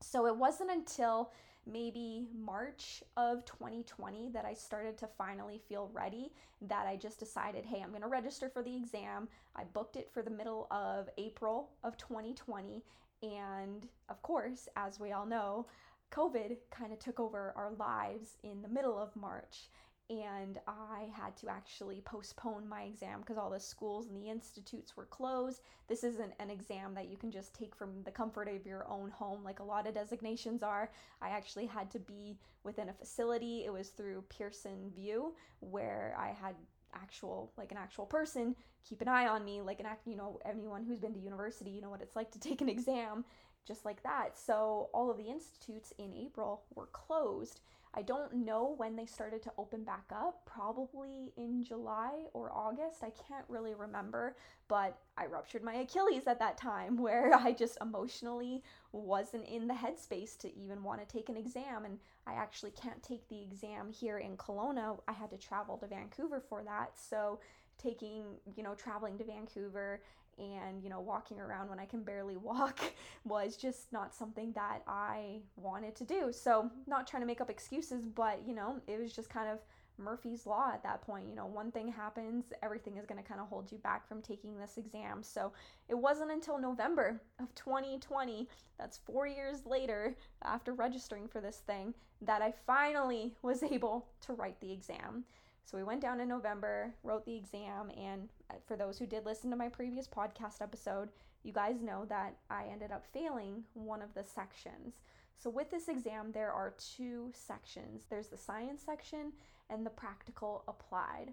So, 0.00 0.26
it 0.26 0.36
wasn't 0.36 0.70
until 0.70 1.32
maybe 1.66 2.26
March 2.34 3.02
of 3.16 3.44
2020 3.44 4.30
that 4.30 4.44
I 4.44 4.54
started 4.54 4.96
to 4.98 5.06
finally 5.18 5.60
feel 5.68 5.90
ready. 5.92 6.32
That 6.62 6.86
I 6.86 6.96
just 6.96 7.18
decided, 7.18 7.64
hey, 7.64 7.82
I'm 7.82 7.90
going 7.90 8.02
to 8.02 8.08
register 8.08 8.48
for 8.48 8.62
the 8.62 8.74
exam. 8.74 9.28
I 9.56 9.64
booked 9.64 9.96
it 9.96 10.10
for 10.12 10.22
the 10.22 10.30
middle 10.30 10.66
of 10.70 11.08
April 11.18 11.70
of 11.84 11.96
2020. 11.96 12.82
And 13.22 13.86
of 14.08 14.22
course, 14.22 14.68
as 14.76 14.98
we 14.98 15.12
all 15.12 15.26
know, 15.26 15.66
COVID 16.10 16.56
kind 16.70 16.92
of 16.92 16.98
took 16.98 17.20
over 17.20 17.52
our 17.56 17.72
lives 17.78 18.36
in 18.42 18.62
the 18.62 18.68
middle 18.68 18.98
of 18.98 19.14
March 19.14 19.68
and 20.10 20.58
I 20.66 21.06
had 21.12 21.36
to 21.38 21.48
actually 21.48 22.00
postpone 22.00 22.68
my 22.68 22.82
exam 22.82 23.20
because 23.20 23.38
all 23.38 23.48
the 23.48 23.60
schools 23.60 24.08
and 24.08 24.16
the 24.16 24.28
institutes 24.28 24.96
were 24.96 25.06
closed. 25.06 25.62
This 25.88 26.02
isn't 26.02 26.32
an 26.40 26.50
exam 26.50 26.94
that 26.94 27.08
you 27.08 27.16
can 27.16 27.30
just 27.30 27.54
take 27.54 27.76
from 27.76 28.02
the 28.04 28.10
comfort 28.10 28.48
of 28.48 28.66
your 28.66 28.86
own 28.88 29.10
home 29.10 29.44
like 29.44 29.60
a 29.60 29.64
lot 29.64 29.86
of 29.86 29.94
designations 29.94 30.64
are. 30.64 30.90
I 31.22 31.30
actually 31.30 31.66
had 31.66 31.92
to 31.92 32.00
be 32.00 32.36
within 32.64 32.88
a 32.88 32.92
facility. 32.92 33.64
It 33.64 33.72
was 33.72 33.90
through 33.90 34.24
Pearson 34.28 34.90
VUE 34.96 35.32
where 35.60 36.16
I 36.18 36.28
had 36.28 36.56
actual 36.92 37.52
like 37.56 37.70
an 37.70 37.78
actual 37.78 38.04
person 38.04 38.56
keep 38.84 39.00
an 39.00 39.06
eye 39.06 39.28
on 39.28 39.44
me 39.44 39.60
like 39.60 39.78
an 39.78 39.86
act 39.86 40.08
you 40.08 40.16
know 40.16 40.40
anyone 40.44 40.84
who's 40.84 40.98
been 40.98 41.14
to 41.14 41.20
university 41.20 41.70
you 41.70 41.80
know 41.80 41.88
what 41.88 42.02
it's 42.02 42.16
like 42.16 42.32
to 42.32 42.40
take 42.40 42.60
an 42.60 42.68
exam 42.68 43.24
just 43.64 43.84
like 43.84 44.02
that 44.02 44.36
so 44.36 44.90
all 44.92 45.08
of 45.08 45.16
the 45.16 45.30
institutes 45.30 45.92
in 45.98 46.12
april 46.16 46.64
were 46.74 46.86
closed 46.86 47.60
I 47.92 48.02
don't 48.02 48.32
know 48.32 48.74
when 48.76 48.94
they 48.94 49.06
started 49.06 49.42
to 49.42 49.52
open 49.58 49.82
back 49.82 50.04
up, 50.14 50.46
probably 50.46 51.32
in 51.36 51.64
July 51.64 52.26
or 52.32 52.52
August. 52.52 53.02
I 53.02 53.10
can't 53.10 53.44
really 53.48 53.74
remember, 53.74 54.36
but 54.68 54.96
I 55.18 55.26
ruptured 55.26 55.64
my 55.64 55.74
Achilles 55.74 56.28
at 56.28 56.38
that 56.38 56.56
time 56.56 56.96
where 57.02 57.34
I 57.34 57.52
just 57.52 57.78
emotionally 57.80 58.62
wasn't 58.92 59.48
in 59.48 59.66
the 59.66 59.74
headspace 59.74 60.38
to 60.38 60.56
even 60.56 60.84
want 60.84 61.00
to 61.00 61.06
take 61.06 61.28
an 61.28 61.36
exam. 61.36 61.84
And 61.84 61.98
I 62.26 62.34
actually 62.34 62.70
can't 62.70 63.02
take 63.02 63.28
the 63.28 63.42
exam 63.42 63.90
here 63.90 64.18
in 64.18 64.36
Kelowna. 64.36 65.00
I 65.08 65.12
had 65.12 65.30
to 65.30 65.36
travel 65.36 65.76
to 65.78 65.88
Vancouver 65.88 66.40
for 66.40 66.62
that. 66.62 66.92
So, 66.96 67.40
taking, 67.76 68.24
you 68.54 68.62
know, 68.62 68.74
traveling 68.74 69.16
to 69.18 69.24
Vancouver 69.24 70.02
and 70.40 70.82
you 70.82 70.88
know 70.88 71.00
walking 71.00 71.38
around 71.38 71.68
when 71.68 71.78
i 71.78 71.84
can 71.84 72.02
barely 72.02 72.36
walk 72.36 72.80
was 73.24 73.56
just 73.56 73.92
not 73.92 74.14
something 74.14 74.52
that 74.52 74.82
i 74.86 75.38
wanted 75.56 75.94
to 75.94 76.04
do. 76.04 76.32
So 76.32 76.70
not 76.86 77.06
trying 77.06 77.22
to 77.22 77.26
make 77.26 77.40
up 77.40 77.50
excuses 77.50 78.06
but 78.06 78.40
you 78.46 78.54
know 78.54 78.80
it 78.86 78.98
was 78.98 79.12
just 79.12 79.28
kind 79.30 79.48
of 79.48 79.58
murphy's 79.98 80.46
law 80.46 80.70
at 80.72 80.82
that 80.82 81.02
point. 81.02 81.28
You 81.28 81.34
know 81.34 81.46
one 81.46 81.70
thing 81.70 81.92
happens 81.92 82.46
everything 82.62 82.96
is 82.96 83.06
going 83.06 83.22
to 83.22 83.28
kind 83.28 83.40
of 83.40 83.48
hold 83.48 83.70
you 83.70 83.78
back 83.78 84.08
from 84.08 84.22
taking 84.22 84.58
this 84.58 84.78
exam. 84.78 85.22
So 85.22 85.52
it 85.88 85.94
wasn't 85.94 86.30
until 86.30 86.58
november 86.58 87.20
of 87.38 87.54
2020 87.54 88.48
that's 88.78 88.98
four 88.98 89.26
years 89.26 89.66
later 89.66 90.16
after 90.42 90.72
registering 90.72 91.28
for 91.28 91.40
this 91.40 91.58
thing 91.66 91.92
that 92.22 92.40
i 92.42 92.52
finally 92.66 93.34
was 93.42 93.62
able 93.74 94.06
to 94.22 94.32
write 94.32 94.60
the 94.60 94.72
exam. 94.72 95.24
So 95.70 95.76
we 95.76 95.84
went 95.84 96.00
down 96.00 96.20
in 96.20 96.28
November, 96.28 96.92
wrote 97.04 97.24
the 97.24 97.36
exam, 97.36 97.90
and 97.96 98.28
for 98.66 98.76
those 98.76 98.98
who 98.98 99.06
did 99.06 99.24
listen 99.24 99.50
to 99.50 99.56
my 99.56 99.68
previous 99.68 100.06
podcast 100.08 100.60
episode, 100.60 101.10
you 101.42 101.52
guys 101.52 101.82
know 101.82 102.04
that 102.08 102.36
I 102.50 102.64
ended 102.70 102.92
up 102.92 103.06
failing 103.12 103.64
one 103.74 104.02
of 104.02 104.14
the 104.14 104.24
sections. 104.24 104.94
So 105.38 105.48
with 105.48 105.70
this 105.70 105.88
exam, 105.88 106.32
there 106.32 106.52
are 106.52 106.74
two 106.78 107.30
sections 107.32 108.04
there's 108.10 108.28
the 108.28 108.36
science 108.36 108.82
section 108.84 109.32
and 109.70 109.86
the 109.86 109.90
practical 109.90 110.64
applied. 110.68 111.32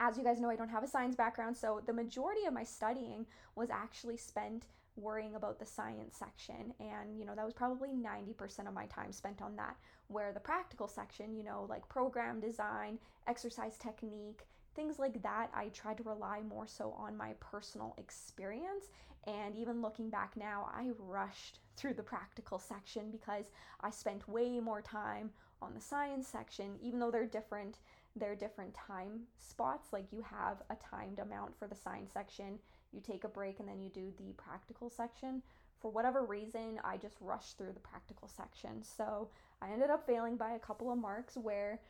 As 0.00 0.16
you 0.16 0.24
guys 0.24 0.40
know, 0.40 0.50
I 0.50 0.56
don't 0.56 0.70
have 0.70 0.82
a 0.82 0.88
science 0.88 1.14
background, 1.14 1.56
so 1.56 1.82
the 1.84 1.92
majority 1.92 2.46
of 2.46 2.54
my 2.54 2.64
studying 2.64 3.26
was 3.54 3.68
actually 3.68 4.16
spent 4.16 4.64
worrying 4.96 5.34
about 5.34 5.58
the 5.58 5.66
science 5.66 6.16
section. 6.16 6.74
And, 6.80 7.18
you 7.18 7.24
know, 7.24 7.34
that 7.34 7.44
was 7.44 7.54
probably 7.54 7.90
90% 7.90 8.66
of 8.66 8.74
my 8.74 8.86
time 8.86 9.12
spent 9.12 9.42
on 9.42 9.56
that. 9.56 9.76
Where 10.08 10.32
the 10.32 10.40
practical 10.40 10.88
section, 10.88 11.36
you 11.36 11.44
know, 11.44 11.66
like 11.68 11.88
program 11.88 12.40
design, 12.40 12.98
exercise 13.26 13.76
technique, 13.76 14.46
things 14.74 14.98
like 14.98 15.22
that, 15.22 15.50
I 15.54 15.68
tried 15.68 15.98
to 15.98 16.02
rely 16.02 16.40
more 16.48 16.66
so 16.66 16.94
on 16.96 17.16
my 17.16 17.34
personal 17.40 17.94
experience. 17.98 18.86
And 19.26 19.54
even 19.54 19.82
looking 19.82 20.08
back 20.08 20.36
now, 20.36 20.70
I 20.72 20.90
rushed 20.98 21.58
through 21.76 21.94
the 21.94 22.02
practical 22.02 22.58
section 22.58 23.10
because 23.10 23.46
I 23.80 23.90
spent 23.90 24.28
way 24.28 24.60
more 24.60 24.80
time 24.80 25.30
on 25.62 25.74
the 25.74 25.80
science 25.80 26.26
section, 26.26 26.76
even 26.82 26.98
though 26.98 27.10
they're 27.10 27.26
different. 27.26 27.78
They're 28.16 28.34
different 28.34 28.74
time 28.74 29.20
spots. 29.38 29.92
Like 29.92 30.12
you 30.12 30.22
have 30.22 30.62
a 30.70 30.76
timed 30.76 31.18
amount 31.20 31.56
for 31.58 31.68
the 31.68 31.76
science 31.76 32.12
section, 32.12 32.58
you 32.92 33.00
take 33.00 33.24
a 33.24 33.28
break, 33.28 33.60
and 33.60 33.68
then 33.68 33.80
you 33.80 33.88
do 33.88 34.12
the 34.18 34.32
practical 34.32 34.90
section. 34.90 35.42
For 35.80 35.90
whatever 35.90 36.24
reason, 36.24 36.80
I 36.84 36.96
just 36.96 37.16
rushed 37.20 37.56
through 37.56 37.72
the 37.72 37.80
practical 37.80 38.28
section. 38.28 38.82
So 38.82 39.28
I 39.62 39.70
ended 39.70 39.90
up 39.90 40.06
failing 40.06 40.36
by 40.36 40.52
a 40.52 40.58
couple 40.58 40.90
of 40.90 40.98
marks 40.98 41.36
where 41.36 41.80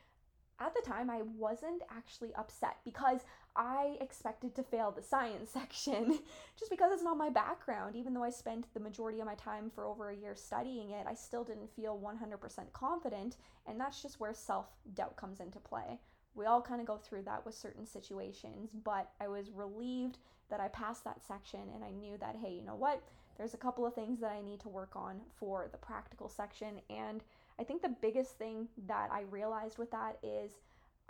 at 0.60 0.74
the 0.74 0.82
time, 0.82 1.08
I 1.08 1.22
wasn't 1.38 1.82
actually 1.90 2.34
upset 2.34 2.76
because 2.84 3.20
I 3.56 3.96
expected 4.00 4.54
to 4.54 4.62
fail 4.62 4.90
the 4.90 5.02
science 5.02 5.50
section 5.52 6.18
just 6.58 6.70
because 6.70 6.92
it's 6.92 7.02
not 7.02 7.16
my 7.16 7.30
background. 7.30 7.96
Even 7.96 8.14
though 8.14 8.22
I 8.22 8.30
spent 8.30 8.72
the 8.74 8.80
majority 8.80 9.20
of 9.20 9.26
my 9.26 9.34
time 9.34 9.70
for 9.74 9.86
over 9.86 10.10
a 10.10 10.16
year 10.16 10.34
studying 10.34 10.90
it, 10.90 11.06
I 11.08 11.14
still 11.14 11.44
didn't 11.44 11.74
feel 11.74 11.98
100% 11.98 12.72
confident. 12.72 13.36
And 13.66 13.80
that's 13.80 14.02
just 14.02 14.20
where 14.20 14.34
self 14.34 14.66
doubt 14.94 15.16
comes 15.16 15.40
into 15.40 15.58
play. 15.58 15.98
We 16.34 16.46
all 16.46 16.62
kind 16.62 16.80
of 16.80 16.86
go 16.86 16.96
through 16.96 17.22
that 17.22 17.44
with 17.44 17.54
certain 17.54 17.86
situations, 17.86 18.70
but 18.84 19.10
I 19.20 19.26
was 19.26 19.50
relieved 19.50 20.18
that 20.48 20.60
I 20.60 20.68
passed 20.68 21.04
that 21.04 21.24
section 21.26 21.60
and 21.74 21.82
I 21.82 21.90
knew 21.90 22.16
that, 22.18 22.36
hey, 22.40 22.52
you 22.52 22.62
know 22.64 22.76
what? 22.76 23.02
There's 23.36 23.54
a 23.54 23.58
couple 23.58 23.86
of 23.86 23.94
things 23.94 24.20
that 24.20 24.32
I 24.32 24.42
need 24.42 24.60
to 24.60 24.68
work 24.68 24.94
on 24.94 25.20
for 25.38 25.68
the 25.72 25.78
practical 25.78 26.28
section. 26.28 26.80
And 26.90 27.24
I 27.60 27.64
think 27.64 27.82
the 27.82 27.94
biggest 28.00 28.38
thing 28.38 28.68
that 28.86 29.10
I 29.12 29.20
realized 29.30 29.76
with 29.76 29.90
that 29.90 30.16
is 30.22 30.52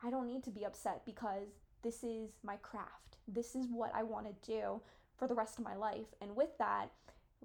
I 0.03 0.11
don't 0.11 0.27
need 0.27 0.43
to 0.45 0.51
be 0.51 0.65
upset 0.65 1.03
because 1.07 1.47
this 1.83 2.03
is 2.03 2.31
my 2.43 2.57
craft. 2.57 3.19
This 3.29 3.55
is 3.55 3.69
what 3.71 3.93
I 3.95 4.03
want 4.03 4.27
to 4.27 4.51
do 4.51 4.81
for 5.17 5.29
the 5.29 5.35
rest 5.35 5.59
of 5.59 5.65
my 5.65 5.77
life. 5.77 6.07
And 6.21 6.35
with 6.35 6.59
that, 6.59 6.91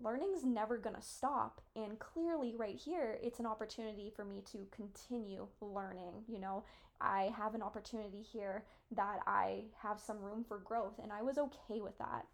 learning's 0.02 0.44
never 0.44 0.78
going 0.78 0.96
to 0.96 1.02
stop. 1.04 1.62
And 1.76 2.00
clearly, 2.00 2.56
right 2.58 2.76
here, 2.76 3.20
it's 3.22 3.40
an 3.40 3.46
opportunity 3.46 4.12
for 4.14 4.26
me 4.26 4.42
to 4.52 4.66
continue 4.72 5.48
learning. 5.62 6.24
You 6.28 6.40
know, 6.40 6.64
I 7.00 7.32
have 7.38 7.54
an 7.54 7.62
opportunity 7.62 8.24
here 8.24 8.64
that 8.96 9.20
I 9.28 9.66
have 9.84 10.00
some 10.00 10.20
room 10.20 10.44
for 10.48 10.58
growth, 10.58 11.00
and 11.02 11.14
I 11.14 11.22
was 11.22 11.38
okay 11.38 11.80
with 11.80 11.98
that. 12.00 12.26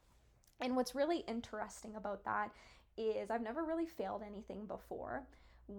And 0.62 0.78
what's 0.78 0.96
really 0.96 1.26
interesting 1.28 1.96
about 1.96 2.24
that 2.24 2.52
is 2.98 3.30
I've 3.30 3.42
never 3.42 3.64
really 3.64 3.88
failed 3.88 4.22
anything 4.26 4.66
before 4.66 5.24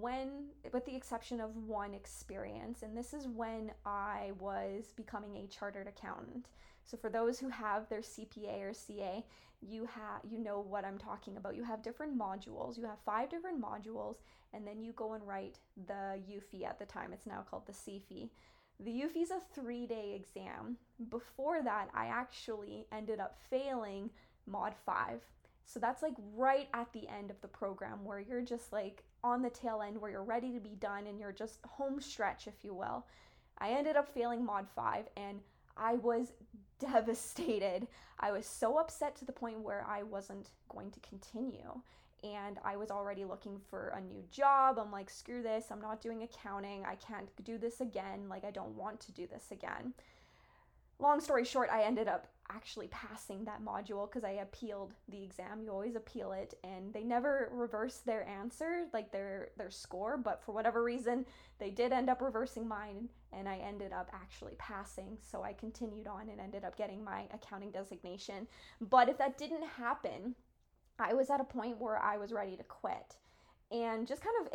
when, 0.01 0.47
with 0.73 0.85
the 0.87 0.97
exception 0.97 1.41
of 1.41 1.57
one 1.57 1.95
experience, 1.95 2.83
and 2.83 2.97
this 2.97 3.13
is 3.13 3.29
when 3.29 3.73
I 3.85 4.33
was 4.39 4.93
becoming 4.97 5.37
a 5.37 5.47
chartered 5.47 5.89
accountant. 5.89 6.47
So 6.85 6.97
for 6.97 7.11
those 7.11 7.39
who 7.39 7.49
have 7.49 7.89
their 7.89 8.01
CPA 8.01 8.71
or 8.71 8.75
CA, 8.75 9.25
you 9.61 9.87
have 9.87 10.21
you 10.29 10.39
know 10.39 10.61
what 10.61 10.85
I'm 10.85 10.99
talking 10.99 11.37
about. 11.37 11.55
You 11.55 11.65
have 11.65 11.83
different 11.83 12.19
modules. 12.19 12.77
You 12.77 12.85
have 12.85 12.99
five 13.05 13.31
different 13.31 13.63
modules, 13.63 14.17
and 14.53 14.67
then 14.67 14.83
you 14.83 14.93
go 14.93 15.13
and 15.13 15.27
write 15.27 15.59
the 15.87 16.19
UFE 16.31 16.65
at 16.65 16.79
the 16.79 16.85
time. 16.85 17.13
It's 17.13 17.27
now 17.27 17.45
called 17.49 17.67
the 17.67 17.73
CFE. 17.73 18.29
The 18.81 18.91
UFE 18.91 19.23
is 19.23 19.31
a 19.31 19.41
three-day 19.55 20.15
exam. 20.15 20.77
Before 21.09 21.63
that, 21.63 21.89
I 21.95 22.07
actually 22.07 22.87
ended 22.91 23.21
up 23.21 23.39
failing 23.49 24.11
Mod 24.47 24.75
5. 24.85 25.21
So 25.65 25.81
that's 25.81 26.03
like 26.03 26.15
right 26.35 26.69
at 26.75 26.93
the 26.93 27.09
end 27.09 27.31
of 27.31 27.41
the 27.41 27.49
program 27.49 28.05
where 28.05 28.21
you're 28.21 28.43
just 28.43 28.73
like 28.73 29.05
on 29.25 29.43
the 29.43 29.51
tail 29.51 29.83
end 29.87 30.01
where 30.01 30.11
you're 30.11 30.25
ready 30.25 30.53
to 30.53 30.61
be 30.61 30.77
done 30.81 31.07
and 31.07 31.19
you're 31.19 31.33
just 31.33 31.59
home 31.67 32.01
stretch, 32.01 32.47
if 32.47 32.65
you 32.65 32.75
will. 32.75 33.07
I 33.59 33.71
ended 33.71 33.97
up 33.97 34.13
failing 34.13 34.45
Mod 34.45 34.67
5 34.75 35.07
and 35.17 35.41
I 35.77 35.95
was 35.95 36.33
devastated. 36.79 37.87
I 38.19 38.33
was 38.33 38.47
so 38.47 38.79
upset 38.79 39.17
to 39.17 39.25
the 39.25 39.33
point 39.33 39.61
where 39.61 39.85
I 39.89 40.03
wasn't 40.03 40.51
going 40.69 40.91
to 40.91 41.01
continue. 41.01 41.81
And 42.25 42.59
I 42.65 42.77
was 42.77 42.93
already 42.93 43.25
looking 43.25 43.61
for 43.69 43.93
a 43.97 44.01
new 44.01 44.23
job. 44.31 44.79
I'm 44.79 44.93
like, 44.93 45.11
screw 45.11 45.43
this. 45.43 45.67
I'm 45.73 45.81
not 45.81 46.01
doing 46.01 46.23
accounting. 46.23 46.85
I 46.85 46.95
can't 46.95 47.29
do 47.43 47.59
this 47.59 47.81
again. 47.81 48.29
Like, 48.29 48.45
I 48.45 48.53
don't 48.53 48.77
want 48.77 49.01
to 49.01 49.13
do 49.13 49.27
this 49.27 49.47
again. 49.51 49.93
Long 51.03 51.19
story 51.19 51.45
short, 51.45 51.69
I 51.69 51.83
ended 51.83 52.07
up 52.07 52.29
actually 52.49 52.87
passing 52.87 53.45
that 53.45 53.61
module 53.61 54.09
because 54.09 54.23
I 54.23 54.35
appealed 54.43 54.95
the 55.09 55.21
exam. 55.21 55.61
You 55.61 55.71
always 55.71 55.97
appeal 55.97 56.31
it, 56.31 56.55
and 56.63 56.93
they 56.93 57.03
never 57.03 57.51
reversed 57.53 58.07
their 58.07 58.25
answer, 58.29 58.87
like 58.93 59.11
their 59.11 59.49
their 59.57 59.69
score. 59.69 60.17
But 60.17 60.45
for 60.45 60.53
whatever 60.53 60.85
reason, 60.85 61.27
they 61.59 61.71
did 61.71 61.91
end 61.93 62.09
up 62.09 62.23
reversing 62.23 62.69
mine, 62.69 63.09
and 63.33 63.49
I 63.49 63.57
ended 63.57 63.93
up 63.93 64.11
actually 64.15 64.55
passing. 64.59 65.19
So 65.21 65.43
I 65.43 65.55
continued 65.55 66.07
on 66.07 66.29
and 66.29 66.41
ended 66.41 66.65
up 66.65 66.77
getting 66.77 67.03
my 67.03 67.25
accounting 67.35 67.73
designation. 67.73 68.47
But 68.81 69.09
if 69.09 69.19
that 69.19 69.37
didn't 69.37 69.65
happen, 69.65 70.37
I 71.01 71.15
was 71.15 71.31
at 71.31 71.41
a 71.41 71.45
point 71.45 71.81
where 71.81 71.99
I 71.99 72.17
was 72.17 72.31
ready 72.31 72.57
to 72.57 72.63
quit, 72.63 73.17
and 73.73 74.07
just 74.07 74.23
kind 74.23 74.37
of 74.47 74.53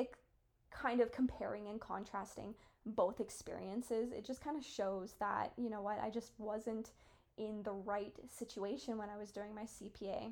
kind 0.71 1.01
of 1.01 1.11
comparing 1.11 1.67
and 1.67 1.79
contrasting 1.79 2.53
both 2.85 3.19
experiences, 3.19 4.11
it 4.11 4.25
just 4.25 4.41
kind 4.41 4.57
of 4.57 4.63
shows 4.63 5.15
that 5.19 5.53
you 5.57 5.69
know 5.69 5.81
what 5.81 5.99
I 6.01 6.09
just 6.09 6.31
wasn't 6.37 6.91
in 7.37 7.61
the 7.63 7.73
right 7.73 8.15
situation 8.29 8.97
when 8.97 9.09
I 9.09 9.17
was 9.17 9.31
doing 9.31 9.53
my 9.53 9.63
CPA. 9.63 10.31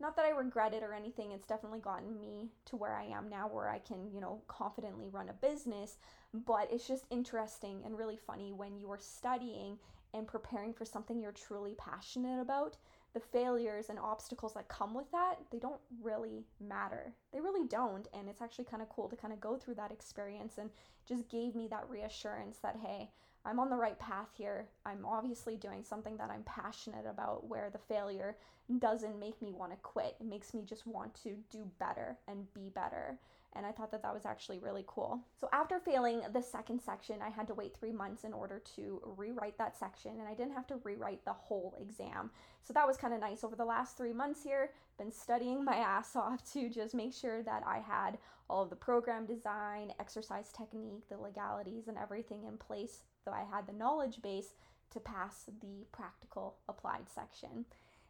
Not 0.00 0.16
that 0.16 0.24
I 0.24 0.30
regret 0.30 0.74
it 0.74 0.82
or 0.82 0.92
anything, 0.92 1.30
it's 1.30 1.46
definitely 1.46 1.78
gotten 1.78 2.20
me 2.20 2.50
to 2.66 2.76
where 2.76 2.94
I 2.94 3.04
am 3.04 3.28
now, 3.28 3.48
where 3.48 3.68
I 3.68 3.78
can, 3.78 4.10
you 4.12 4.20
know, 4.20 4.42
confidently 4.48 5.08
run 5.08 5.28
a 5.28 5.32
business. 5.32 5.98
But 6.32 6.68
it's 6.72 6.88
just 6.88 7.04
interesting 7.10 7.82
and 7.84 7.96
really 7.96 8.16
funny 8.16 8.52
when 8.52 8.76
you 8.76 8.90
are 8.90 8.98
studying 8.98 9.78
and 10.12 10.26
preparing 10.26 10.72
for 10.72 10.84
something 10.84 11.20
you're 11.20 11.32
truly 11.32 11.74
passionate 11.78 12.40
about. 12.40 12.76
The 13.14 13.20
failures 13.20 13.90
and 13.90 13.98
obstacles 13.98 14.54
that 14.54 14.68
come 14.68 14.92
with 14.92 15.10
that, 15.12 15.36
they 15.52 15.60
don't 15.60 15.80
really 16.02 16.44
matter. 16.60 17.14
They 17.32 17.40
really 17.40 17.66
don't. 17.66 18.08
And 18.12 18.28
it's 18.28 18.42
actually 18.42 18.64
kind 18.64 18.82
of 18.82 18.88
cool 18.88 19.08
to 19.08 19.16
kind 19.16 19.32
of 19.32 19.40
go 19.40 19.56
through 19.56 19.76
that 19.76 19.92
experience 19.92 20.58
and 20.58 20.70
just 21.06 21.28
gave 21.28 21.54
me 21.54 21.68
that 21.68 21.88
reassurance 21.88 22.58
that, 22.58 22.76
hey, 22.82 23.10
I'm 23.44 23.60
on 23.60 23.70
the 23.70 23.76
right 23.76 23.98
path 23.98 24.28
here. 24.36 24.68
I'm 24.84 25.04
obviously 25.04 25.56
doing 25.56 25.84
something 25.84 26.16
that 26.16 26.30
I'm 26.30 26.42
passionate 26.44 27.06
about 27.08 27.46
where 27.46 27.70
the 27.70 27.78
failure 27.78 28.36
doesn't 28.78 29.20
make 29.20 29.40
me 29.42 29.52
want 29.52 29.72
to 29.72 29.78
quit. 29.78 30.16
It 30.18 30.26
makes 30.26 30.54
me 30.54 30.62
just 30.64 30.86
want 30.86 31.14
to 31.22 31.36
do 31.50 31.70
better 31.78 32.16
and 32.26 32.52
be 32.54 32.70
better. 32.74 33.18
And 33.56 33.64
I 33.64 33.72
thought 33.72 33.90
that 33.92 34.02
that 34.02 34.12
was 34.12 34.26
actually 34.26 34.58
really 34.58 34.84
cool. 34.86 35.20
So, 35.40 35.48
after 35.52 35.78
failing 35.78 36.22
the 36.32 36.42
second 36.42 36.80
section, 36.80 37.16
I 37.22 37.30
had 37.30 37.46
to 37.48 37.54
wait 37.54 37.76
three 37.76 37.92
months 37.92 38.24
in 38.24 38.32
order 38.32 38.60
to 38.76 39.00
rewrite 39.16 39.58
that 39.58 39.76
section, 39.78 40.12
and 40.18 40.28
I 40.28 40.34
didn't 40.34 40.54
have 40.54 40.66
to 40.68 40.80
rewrite 40.82 41.24
the 41.24 41.32
whole 41.32 41.76
exam. 41.80 42.30
So, 42.62 42.72
that 42.72 42.86
was 42.86 42.96
kind 42.96 43.14
of 43.14 43.20
nice. 43.20 43.44
Over 43.44 43.56
the 43.56 43.64
last 43.64 43.96
three 43.96 44.12
months 44.12 44.42
here, 44.42 44.70
been 44.98 45.12
studying 45.12 45.64
my 45.64 45.76
ass 45.96 46.16
off 46.16 46.42
to 46.52 46.68
just 46.68 46.94
make 46.94 47.14
sure 47.14 47.42
that 47.44 47.62
I 47.66 47.78
had 47.78 48.18
all 48.50 48.62
of 48.62 48.70
the 48.70 48.76
program 48.76 49.24
design, 49.24 49.92
exercise 50.00 50.52
technique, 50.52 51.08
the 51.08 51.16
legalities, 51.16 51.88
and 51.88 51.96
everything 51.96 52.44
in 52.44 52.58
place 52.58 53.04
so 53.24 53.32
I 53.32 53.44
had 53.50 53.66
the 53.66 53.72
knowledge 53.72 54.20
base 54.22 54.54
to 54.92 55.00
pass 55.00 55.44
the 55.60 55.86
practical 55.92 56.56
applied 56.68 57.08
section. 57.12 57.64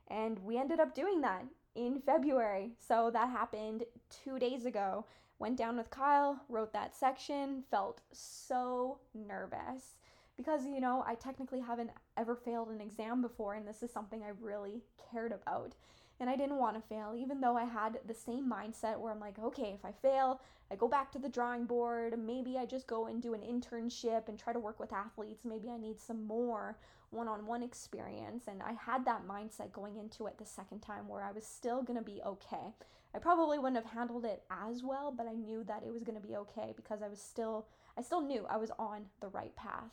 And 0.08 0.38
we 0.40 0.58
ended 0.58 0.80
up 0.80 0.94
doing 0.94 1.20
that 1.22 1.44
in 1.74 2.00
February. 2.00 2.72
So 2.78 3.10
that 3.12 3.30
happened 3.30 3.84
two 4.10 4.38
days 4.38 4.66
ago. 4.66 5.06
Went 5.38 5.56
down 5.56 5.76
with 5.76 5.90
Kyle, 5.90 6.40
wrote 6.48 6.72
that 6.72 6.94
section, 6.94 7.64
felt 7.70 8.00
so 8.12 8.98
nervous 9.14 9.96
because, 10.36 10.66
you 10.66 10.80
know, 10.80 11.04
I 11.06 11.14
technically 11.14 11.60
haven't 11.60 11.90
ever 12.16 12.34
failed 12.34 12.68
an 12.68 12.80
exam 12.80 13.22
before, 13.22 13.54
and 13.54 13.66
this 13.66 13.82
is 13.82 13.92
something 13.92 14.22
I 14.22 14.32
really 14.40 14.82
cared 15.10 15.32
about 15.32 15.74
and 16.20 16.30
I 16.30 16.36
didn't 16.36 16.58
want 16.58 16.76
to 16.76 16.88
fail, 16.88 17.14
even 17.16 17.40
though 17.40 17.56
I 17.56 17.64
had 17.64 17.98
the 18.06 18.14
same 18.14 18.50
mindset 18.50 18.98
where 18.98 19.12
I'm 19.12 19.20
like, 19.20 19.38
okay, 19.38 19.74
if 19.74 19.84
I 19.84 19.92
fail, 19.92 20.40
I 20.70 20.76
go 20.76 20.86
back 20.86 21.10
to 21.12 21.18
the 21.18 21.28
drawing 21.28 21.64
board. 21.64 22.16
Maybe 22.18 22.56
I 22.56 22.66
just 22.66 22.86
go 22.86 23.06
and 23.06 23.20
do 23.20 23.34
an 23.34 23.40
internship 23.40 24.28
and 24.28 24.38
try 24.38 24.52
to 24.52 24.60
work 24.60 24.78
with 24.78 24.92
athletes. 24.92 25.44
Maybe 25.44 25.68
I 25.70 25.76
need 25.76 26.00
some 26.00 26.24
more 26.24 26.78
one 27.10 27.26
on 27.26 27.46
one 27.46 27.62
experience. 27.62 28.44
And 28.46 28.62
I 28.62 28.72
had 28.72 29.04
that 29.04 29.26
mindset 29.26 29.72
going 29.72 29.96
into 29.96 30.26
it 30.26 30.38
the 30.38 30.46
second 30.46 30.80
time 30.80 31.08
where 31.08 31.22
I 31.22 31.32
was 31.32 31.44
still 31.44 31.82
going 31.82 31.98
to 31.98 32.04
be 32.04 32.22
okay. 32.24 32.74
I 33.14 33.18
probably 33.18 33.58
wouldn't 33.58 33.82
have 33.82 33.92
handled 33.92 34.24
it 34.24 34.42
as 34.50 34.82
well, 34.82 35.12
but 35.16 35.26
I 35.26 35.34
knew 35.34 35.62
that 35.64 35.82
it 35.86 35.92
was 35.92 36.02
going 36.02 36.20
to 36.20 36.26
be 36.26 36.36
okay 36.36 36.72
because 36.74 37.00
I 37.02 37.08
was 37.08 37.20
still, 37.20 37.68
I 37.96 38.02
still 38.02 38.20
knew 38.20 38.44
I 38.48 38.56
was 38.56 38.72
on 38.78 39.06
the 39.20 39.28
right 39.28 39.54
path. 39.54 39.92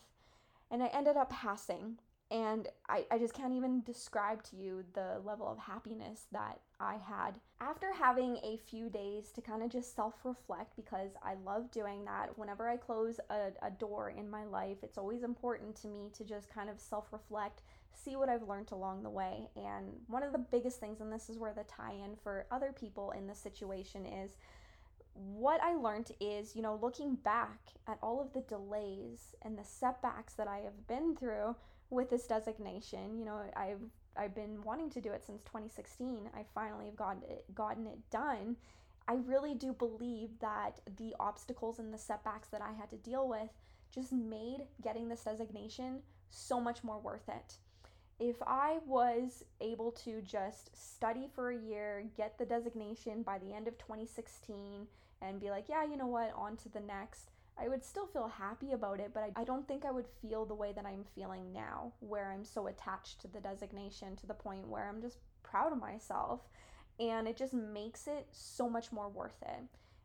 And 0.72 0.82
I 0.82 0.88
ended 0.88 1.18
up 1.18 1.30
passing 1.30 1.98
and 2.32 2.70
I, 2.88 3.06
I 3.12 3.18
just 3.18 3.34
can't 3.34 3.54
even 3.54 3.84
describe 3.84 4.42
to 4.44 4.56
you 4.56 4.86
the 4.94 5.20
level 5.26 5.50
of 5.50 5.58
happiness 5.58 6.28
that 6.32 6.62
I 6.80 6.94
had 6.94 7.34
after 7.60 7.92
having 7.92 8.38
a 8.38 8.58
few 8.70 8.90
days 8.90 9.32
to 9.36 9.42
kind 9.42 9.62
of 9.62 9.70
just 9.70 9.94
self 9.94 10.14
reflect 10.24 10.78
because 10.78 11.12
I 11.22 11.36
love 11.46 11.70
doing 11.72 12.06
that. 12.06 12.38
Whenever 12.40 12.70
I 12.70 12.78
close 12.78 13.20
a, 13.30 13.50
a 13.62 13.70
door 13.70 14.14
in 14.18 14.30
my 14.30 14.46
life, 14.46 14.78
it's 14.82 14.98
always 14.98 15.24
important 15.24 15.76
to 15.82 15.88
me 15.88 16.10
to 16.14 16.24
just 16.24 16.50
kind 16.50 16.70
of 16.70 16.80
self 16.80 17.12
reflect, 17.12 17.64
see 17.94 18.16
what 18.16 18.30
I've 18.30 18.48
learned 18.48 18.72
along 18.72 19.04
the 19.04 19.10
way. 19.10 19.50
And 19.56 19.94
one 20.08 20.24
of 20.24 20.32
the 20.32 20.38
biggest 20.38 20.80
things, 20.80 21.02
and 21.02 21.12
this 21.12 21.30
is 21.30 21.38
where 21.38 21.54
the 21.54 21.64
tie 21.64 21.94
in 21.94 22.16
for 22.16 22.46
other 22.52 22.74
people 22.78 23.12
in 23.12 23.28
this 23.28 23.40
situation 23.40 24.06
is 24.06 24.32
what 25.14 25.62
I 25.62 25.76
learned 25.76 26.12
is, 26.20 26.56
you 26.56 26.62
know, 26.62 26.80
looking 26.82 27.16
back 27.16 27.60
at 27.88 27.98
all 28.02 28.22
of 28.22 28.34
the 28.34 28.42
delays 28.42 29.36
and 29.42 29.58
the 29.58 29.64
setbacks 29.64 30.34
that 30.36 30.48
I 30.48 30.60
have 30.60 30.88
been 30.88 31.16
through 31.16 31.56
with 31.90 32.10
this 32.10 32.28
designation. 32.28 33.18
You 33.20 33.26
know, 33.26 33.42
I've 33.56 33.82
I've 34.18 34.36
been 34.36 34.62
wanting 34.64 34.90
to 34.92 35.02
do 35.02 35.12
it 35.12 35.24
since 35.24 35.42
2016. 35.44 36.30
I 36.36 36.44
finally 36.54 36.86
have 36.86 36.96
gotten 36.96 37.24
it, 37.24 37.46
gotten 37.56 37.88
it 37.88 37.98
done. 38.10 38.58
I 39.08 39.16
really 39.26 39.56
do 39.56 39.74
believe 39.74 40.30
that 40.40 40.80
the 40.98 41.16
obstacles 41.20 41.80
and 41.80 41.94
the 41.94 41.98
setbacks 41.98 42.50
that 42.50 42.62
I 42.62 42.72
had 42.74 42.90
to 42.92 42.98
deal 42.98 43.28
with 43.28 43.50
just 43.94 44.12
made 44.12 44.68
getting 44.82 45.10
this 45.10 45.24
designation 45.24 46.00
so 46.30 46.60
much 46.60 46.84
more 46.84 47.00
worth 47.00 47.28
it. 47.30 47.58
If 48.22 48.36
I 48.46 48.78
was 48.86 49.44
able 49.62 49.92
to 50.04 50.22
just 50.22 50.70
study 50.78 51.28
for 51.34 51.50
a 51.50 51.58
year, 51.58 52.06
get 52.16 52.38
the 52.38 52.46
designation 52.46 53.24
by 53.24 53.40
the 53.40 53.52
end 53.52 53.68
of 53.68 53.80
2016, 53.80 54.86
and 55.24 55.40
be 55.40 55.50
like, 55.50 55.66
yeah, 55.68 55.84
you 55.84 55.98
know 55.98 56.06
what, 56.06 56.32
on 56.36 56.56
to 56.58 56.70
the 56.70 56.82
next, 56.82 57.32
I 57.58 57.68
would 57.68 57.84
still 57.84 58.06
feel 58.06 58.28
happy 58.28 58.74
about 58.74 59.00
it, 59.00 59.10
but 59.12 59.24
I, 59.24 59.42
I 59.42 59.44
don't 59.44 59.68
think 59.68 59.86
I 59.86 59.92
would 59.92 60.06
feel 60.22 60.46
the 60.46 60.54
way 60.54 60.72
that 60.72 60.86
I'm 60.86 61.04
feeling 61.16 61.52
now, 61.52 61.94
where 62.00 62.32
I'm 62.32 62.46
so 62.46 62.68
attached 62.68 63.22
to 63.22 63.28
the 63.28 63.40
designation 63.40 64.16
to 64.18 64.28
the 64.28 64.36
point 64.36 64.68
where 64.68 64.88
I'm 64.88 65.02
just 65.02 65.18
proud 65.42 65.72
of 65.72 65.80
myself. 65.80 66.42
And 67.00 67.28
it 67.28 67.38
just 67.38 67.56
makes 67.56 68.06
it 68.06 68.28
so 68.32 68.70
much 68.70 68.92
more 68.92 69.10
worth 69.10 69.42
it. 69.42 69.64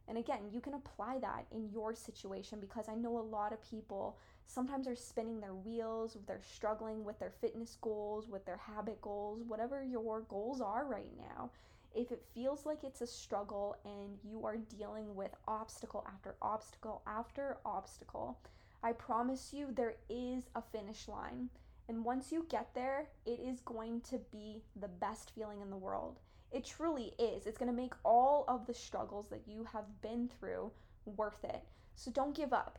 And 0.09 0.17
again, 0.17 0.49
you 0.51 0.63
can 0.63 0.73
apply 0.73 1.19
that 1.19 1.45
in 1.53 1.69
your 1.71 1.95
situation 1.95 2.61
because 2.61 2.89
I 2.89 2.95
know 2.95 3.19
a 3.19 3.21
lot 3.21 3.53
of 3.53 3.61
people 3.61 4.17
sometimes 4.47 4.87
they're 4.87 4.97
spinning 4.97 5.41
their 5.41 5.55
wheels, 5.55 6.17
they're 6.27 6.41
struggling 6.43 7.05
with 7.05 7.19
their 7.19 7.33
fitness 7.41 7.77
goals, 7.81 8.29
with 8.29 8.45
their 8.45 8.57
habit 8.57 9.01
goals, 9.01 9.43
whatever 9.47 9.83
your 9.83 10.21
goals 10.23 10.61
are 10.61 10.85
right 10.87 11.13
now. 11.19 11.51
If 11.95 12.13
it 12.13 12.25
feels 12.35 12.67
like 12.67 12.85
it's 12.85 13.01
a 13.01 13.07
struggle 13.07 13.77
and 13.85 14.19
you 14.23 14.45
are 14.45 14.57
dealing 14.57 15.15
with 15.15 15.31
obstacle 15.49 16.07
after 16.07 16.37
obstacle 16.43 17.03
after 17.07 17.57
obstacle, 17.65 18.39
I 18.83 18.93
promise 18.93 19.53
you 19.53 19.69
there 19.73 19.95
is 20.11 20.45
a 20.55 20.63
finish 20.63 21.09
line. 21.09 21.49
And 21.89 22.05
once 22.05 22.33
you 22.33 22.47
get 22.49 22.75
there, 22.75 23.09
it 23.25 23.41
is 23.41 23.61
going 23.61 24.01
to 24.03 24.19
be 24.31 24.63
the 24.81 24.89
best 24.89 25.33
feeling 25.35 25.61
in 25.63 25.71
the 25.71 25.77
world. 25.77 26.19
It 26.53 26.65
truly 26.65 27.15
is. 27.19 27.47
It's 27.47 27.59
going 27.59 27.71
to 27.71 27.77
make 27.77 27.95
all 28.05 28.45
of 28.49 28.67
the 28.67 28.75
struggles 28.75 29.29
that 29.31 29.43
you 29.47 29.67
have 29.73 30.03
been 30.03 30.29
through 30.29 30.71
worth 31.05 31.45
it. 31.45 31.63
So 31.95 32.11
don't 32.11 32.35
give 32.35 32.53
up. 32.53 32.79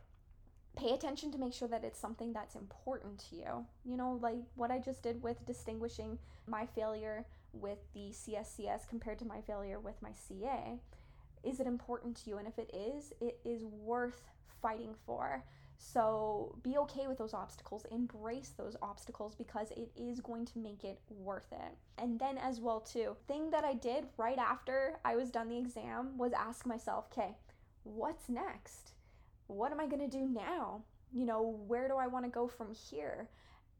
Pay 0.78 0.94
attention 0.94 1.32
to 1.32 1.38
make 1.38 1.52
sure 1.52 1.66
that 1.68 1.82
it's 1.82 1.98
something 1.98 2.32
that's 2.32 2.54
important 2.54 3.18
to 3.30 3.36
you. 3.36 3.66
You 3.84 3.96
know, 3.96 4.18
like 4.22 4.38
what 4.54 4.70
I 4.70 4.78
just 4.78 5.02
did 5.02 5.20
with 5.22 5.44
distinguishing 5.44 6.18
my 6.46 6.66
failure 6.66 7.26
with 7.52 7.78
the 7.94 8.10
CSCS 8.12 8.88
compared 8.88 9.18
to 9.18 9.24
my 9.24 9.40
failure 9.40 9.80
with 9.80 10.00
my 10.00 10.12
CA. 10.12 10.78
Is 11.42 11.58
it 11.58 11.66
important 11.66 12.16
to 12.18 12.30
you? 12.30 12.38
And 12.38 12.46
if 12.46 12.58
it 12.58 12.70
is, 12.72 13.12
it 13.20 13.40
is 13.44 13.64
worth 13.64 14.22
fighting 14.62 14.94
for. 15.04 15.42
So 15.78 16.56
be 16.62 16.76
okay 16.78 17.06
with 17.06 17.18
those 17.18 17.34
obstacles, 17.34 17.84
embrace 17.90 18.52
those 18.56 18.76
obstacles 18.82 19.34
because 19.34 19.70
it 19.72 19.90
is 19.96 20.20
going 20.20 20.44
to 20.46 20.58
make 20.58 20.84
it 20.84 21.00
worth 21.08 21.52
it. 21.52 21.76
And 21.98 22.18
then, 22.18 22.36
as 22.38 22.60
well, 22.60 22.80
too, 22.80 23.16
thing 23.26 23.50
that 23.50 23.64
I 23.64 23.74
did 23.74 24.06
right 24.16 24.38
after 24.38 24.98
I 25.04 25.16
was 25.16 25.30
done 25.30 25.48
the 25.48 25.58
exam 25.58 26.18
was 26.18 26.32
ask 26.32 26.66
myself, 26.66 27.06
okay, 27.12 27.36
what's 27.84 28.28
next? 28.28 28.92
What 29.48 29.72
am 29.72 29.80
I 29.80 29.86
going 29.86 30.08
to 30.08 30.16
do 30.16 30.26
now? 30.26 30.82
You 31.12 31.26
know, 31.26 31.60
where 31.66 31.88
do 31.88 31.96
I 31.96 32.06
want 32.06 32.24
to 32.24 32.30
go 32.30 32.48
from 32.48 32.72
here? 32.72 33.28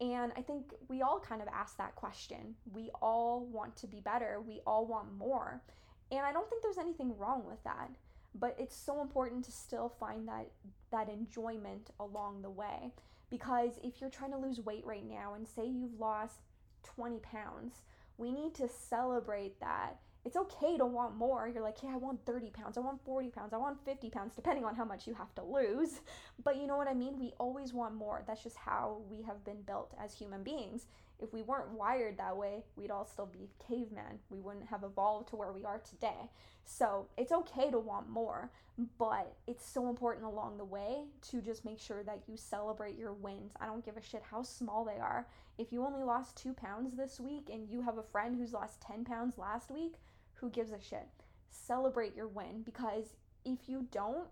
And 0.01 0.33
I 0.37 0.43
think 0.43 0.75
we 0.89 1.03
all 1.03 1.19
kind 1.19 1.41
of 1.41 1.49
ask 1.49 1.77
that 1.79 1.95
question. 1.95 2.55
We 2.73 2.91
all 3.01 3.47
want 3.47 3.77
to 3.77 3.87
be 3.87 4.01
better, 4.01 4.43
we 4.47 4.61
all 4.67 4.87
want 4.87 5.17
more. 5.17 5.63
And 6.11 6.21
I 6.21 6.33
don't 6.33 6.49
think 6.49 6.63
there's 6.63 6.79
anything 6.79 7.17
wrong 7.17 7.45
with 7.47 7.63
that 7.65 7.91
but 8.35 8.55
it's 8.59 8.77
so 8.77 9.01
important 9.01 9.45
to 9.45 9.53
still 9.53 9.89
find 9.89 10.29
that 10.29 10.49
that 10.91 11.09
enjoyment 11.09 11.91
along 12.01 12.43
the 12.43 12.51
way 12.51 12.93
because 13.31 13.79
if 13.83 14.01
you're 14.01 14.11
trying 14.11 14.31
to 14.31 14.39
lose 14.39 14.61
weight 14.61 14.85
right 14.87 15.09
now 15.09 15.35
and 15.35 15.47
say 15.47 15.67
you've 15.67 15.99
lost 15.99 16.41
20 16.85 17.19
pounds 17.21 17.83
we 18.17 18.33
need 18.33 18.55
to 18.55 18.69
celebrate 18.69 19.59
that 19.61 19.99
it's 20.29 20.37
okay 20.37 20.77
to 20.77 20.85
want 20.85 21.17
more. 21.17 21.49
You're 21.49 21.63
like, 21.63 21.83
yeah, 21.83 21.95
I 21.95 21.97
want 21.97 22.21
30 22.27 22.51
pounds, 22.51 22.77
I 22.77 22.81
want 22.81 23.03
40 23.03 23.31
pounds, 23.31 23.55
I 23.55 23.57
want 23.57 23.83
50 23.87 24.11
pounds, 24.11 24.35
depending 24.37 24.63
on 24.63 24.75
how 24.75 24.85
much 24.85 25.07
you 25.07 25.15
have 25.15 25.35
to 25.37 25.43
lose. 25.43 26.03
But 26.45 26.59
you 26.59 26.67
know 26.67 26.77
what 26.77 26.87
I 26.87 26.93
mean? 26.93 27.19
We 27.19 27.33
always 27.41 27.73
want 27.73 27.95
more. 27.95 28.23
That's 28.27 28.43
just 28.43 28.57
how 28.57 28.99
we 29.11 29.23
have 29.23 29.43
been 29.43 29.63
built 29.63 29.95
as 29.99 30.13
human 30.13 30.43
beings 30.43 30.87
if 31.21 31.33
we 31.33 31.43
weren't 31.43 31.71
wired 31.71 32.17
that 32.19 32.37
way, 32.37 32.65
we'd 32.77 32.91
all 32.91 33.05
still 33.05 33.27
be 33.27 33.51
cavemen. 33.67 34.21
We 34.31 34.41
wouldn't 34.41 34.67
have 34.67 34.85
evolved 34.85 35.29
to 35.31 35.37
where 35.37 35.53
we 35.53 35.65
are 35.65 35.79
today. 35.79 36.31
So 36.65 37.07
it's 37.17 37.33
okay 37.33 37.71
to 37.71 37.79
want 37.79 38.09
more, 38.09 38.51
but 38.99 39.35
it's 39.47 39.67
so 39.67 39.89
important 39.89 40.27
along 40.27 40.59
the 40.59 40.65
way 40.65 41.05
to 41.31 41.41
just 41.41 41.65
make 41.65 41.81
sure 41.81 42.03
that 42.05 42.23
you 42.29 42.37
celebrate 42.37 42.97
your 42.97 43.15
wins. 43.15 43.53
I 43.61 43.67
don't 43.67 43.85
give 43.85 43.97
a 43.97 44.03
shit 44.03 44.23
how 44.31 44.43
small 44.43 44.85
they 44.85 45.01
are. 45.01 45.27
If 45.57 45.73
you 45.73 45.85
only 45.85 46.05
lost 46.05 46.37
two 46.37 46.53
pounds 46.53 46.95
this 46.95 47.19
week 47.19 47.49
and 47.53 47.69
you 47.69 47.83
have 47.83 47.99
a 47.99 48.03
friend 48.03 48.37
who's 48.37 48.53
lost 48.53 48.81
10 48.83 49.05
pounds 49.05 49.39
last 49.39 49.71
week, 49.71 49.95
who 50.41 50.51
gives 50.51 50.73
a 50.73 50.81
shit? 50.81 51.09
Celebrate 51.51 52.15
your 52.15 52.29
win 52.29 52.63
because 52.65 53.17
if 53.45 53.69
you 53.69 53.87
don't, 53.91 54.29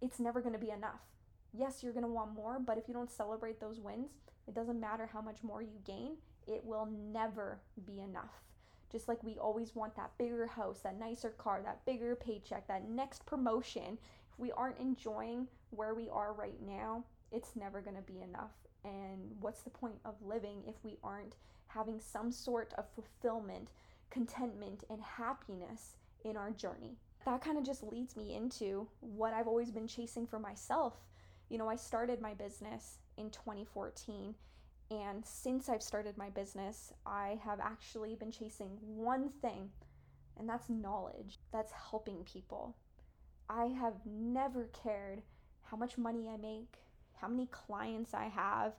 it's 0.00 0.20
never 0.20 0.40
going 0.40 0.52
to 0.52 0.58
be 0.58 0.70
enough. 0.70 1.00
Yes, 1.52 1.82
you're 1.82 1.92
going 1.92 2.04
to 2.04 2.10
want 2.10 2.34
more, 2.34 2.58
but 2.58 2.78
if 2.78 2.88
you 2.88 2.94
don't 2.94 3.10
celebrate 3.10 3.60
those 3.60 3.80
wins, 3.80 4.10
it 4.46 4.54
doesn't 4.54 4.80
matter 4.80 5.08
how 5.12 5.20
much 5.20 5.42
more 5.42 5.62
you 5.62 5.78
gain, 5.84 6.12
it 6.46 6.64
will 6.64 6.86
never 6.86 7.58
be 7.86 8.00
enough. 8.00 8.42
Just 8.90 9.08
like 9.08 9.22
we 9.22 9.36
always 9.38 9.74
want 9.74 9.94
that 9.96 10.16
bigger 10.18 10.46
house, 10.46 10.80
that 10.80 10.98
nicer 10.98 11.30
car, 11.30 11.60
that 11.64 11.84
bigger 11.84 12.16
paycheck, 12.16 12.66
that 12.68 12.88
next 12.88 13.26
promotion. 13.26 13.98
If 14.32 14.38
we 14.38 14.52
aren't 14.52 14.78
enjoying 14.78 15.46
where 15.70 15.94
we 15.94 16.08
are 16.08 16.32
right 16.32 16.60
now, 16.66 17.04
it's 17.30 17.56
never 17.56 17.82
going 17.82 17.96
to 17.96 18.02
be 18.02 18.20
enough. 18.20 18.52
And 18.84 19.34
what's 19.40 19.62
the 19.62 19.70
point 19.70 19.98
of 20.04 20.14
living 20.24 20.62
if 20.66 20.76
we 20.82 20.96
aren't 21.04 21.36
having 21.66 22.00
some 22.00 22.32
sort 22.32 22.72
of 22.78 22.86
fulfillment, 22.94 23.68
contentment, 24.10 24.84
and 24.90 25.02
happiness 25.02 25.96
in 26.24 26.36
our 26.36 26.50
journey? 26.50 26.96
That 27.24 27.42
kind 27.42 27.58
of 27.58 27.64
just 27.64 27.82
leads 27.82 28.16
me 28.16 28.34
into 28.34 28.88
what 29.00 29.32
I've 29.32 29.48
always 29.48 29.70
been 29.70 29.86
chasing 29.86 30.26
for 30.26 30.38
myself. 30.38 30.94
You 31.48 31.58
know, 31.58 31.68
I 31.68 31.76
started 31.76 32.20
my 32.20 32.34
business 32.34 32.98
in 33.16 33.30
2014. 33.30 34.34
And 34.90 35.24
since 35.24 35.68
I've 35.68 35.82
started 35.82 36.16
my 36.16 36.30
business, 36.30 36.92
I 37.04 37.38
have 37.44 37.60
actually 37.60 38.14
been 38.14 38.30
chasing 38.30 38.78
one 38.80 39.28
thing, 39.28 39.70
and 40.38 40.48
that's 40.48 40.70
knowledge. 40.70 41.38
That's 41.52 41.72
helping 41.72 42.24
people. 42.24 42.74
I 43.50 43.66
have 43.66 43.94
never 44.06 44.70
cared 44.82 45.22
how 45.62 45.76
much 45.76 45.98
money 45.98 46.28
I 46.28 46.36
make, 46.36 46.78
how 47.20 47.28
many 47.28 47.46
clients 47.46 48.14
I 48.14 48.24
have. 48.24 48.72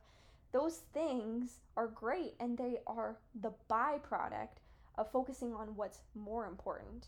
Those 0.52 0.82
things 0.94 1.60
are 1.78 1.88
great 1.88 2.34
and 2.40 2.58
they 2.58 2.78
are 2.88 3.18
the 3.40 3.52
byproduct 3.70 4.58
of 5.00 5.10
focusing 5.10 5.54
on 5.54 5.76
what's 5.78 6.02
more 6.14 6.46
important. 6.46 7.08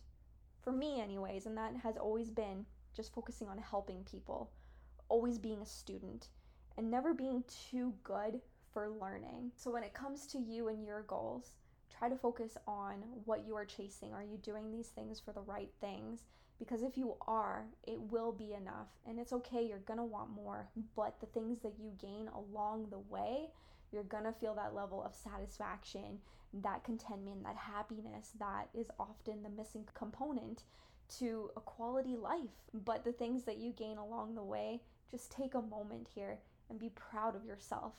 For 0.62 0.71
me, 0.71 1.01
anyways, 1.01 1.45
and 1.45 1.58
that 1.58 1.75
has 1.84 1.97
always 1.97 2.32
been 2.32 2.65
just 2.95 3.13
focusing 3.13 3.49
on 3.49 3.58
helping 3.58 4.04
people, 4.06 4.49
always 5.10 5.38
being 5.38 5.62
a 5.62 5.65
student 5.65 6.30
and 6.77 6.89
never 6.89 7.13
being 7.13 7.43
too 7.69 7.93
good 8.04 8.39
for 8.71 8.89
learning. 8.89 9.51
So, 9.58 9.69
when 9.71 9.84
it 9.84 9.93
comes 9.93 10.25
to 10.27 10.39
you 10.39 10.69
and 10.69 10.86
your 10.86 11.04
goals, 11.04 11.51
try 11.89 12.08
to 12.08 12.15
focus 12.15 12.58
on 12.65 13.04
what 13.25 13.45
you 13.45 13.58
are 13.58 13.65
chasing. 13.65 14.13
Are 14.13 14.23
you 14.23 14.38
doing 14.38 14.71
these 14.71 14.88
things 14.88 15.19
for 15.19 15.34
the 15.34 15.41
right 15.41 15.69
things? 15.82 16.21
Because 16.60 16.84
if 16.84 16.97
you 16.97 17.15
are, 17.27 17.65
it 17.84 17.99
will 17.99 18.32
be 18.32 18.54
enough. 18.54 18.88
And 19.06 19.19
it's 19.19 19.34
okay, 19.34 19.65
you're 19.67 19.80
gonna 19.80 20.06
want 20.06 20.30
more. 20.30 20.69
But 20.95 21.19
the 21.19 21.25
things 21.25 21.60
that 21.63 21.73
you 21.77 21.91
gain 21.99 22.30
along 22.30 22.88
the 22.89 22.99
way, 22.99 23.49
you're 23.91 24.04
gonna 24.04 24.34
feel 24.34 24.56
that 24.56 24.75
level 24.75 25.04
of 25.04 25.15
satisfaction, 25.15 26.19
that 26.54 26.84
contentment, 26.84 27.43
that 27.43 27.56
happiness 27.56 28.32
that 28.39 28.69
is 28.73 28.89
often 28.99 29.43
the 29.43 29.49
missing 29.49 29.88
component 29.93 30.63
to 31.19 31.51
a 31.58 31.62
quality 31.62 32.15
life. 32.15 32.69
But 32.73 33.04
the 33.04 33.12
things 33.12 33.43
that 33.43 33.58
you 33.58 33.71
gain 33.73 33.97
along 33.97 34.36
the 34.36 34.43
way, 34.43 34.82
just 35.10 35.32
take 35.32 35.56
a 35.56 35.62
moment 35.62 36.08
here 36.13 36.39
and 36.69 36.80
be 36.80 36.89
proud 36.89 37.36
of 37.36 37.45
yourself. 37.45 37.93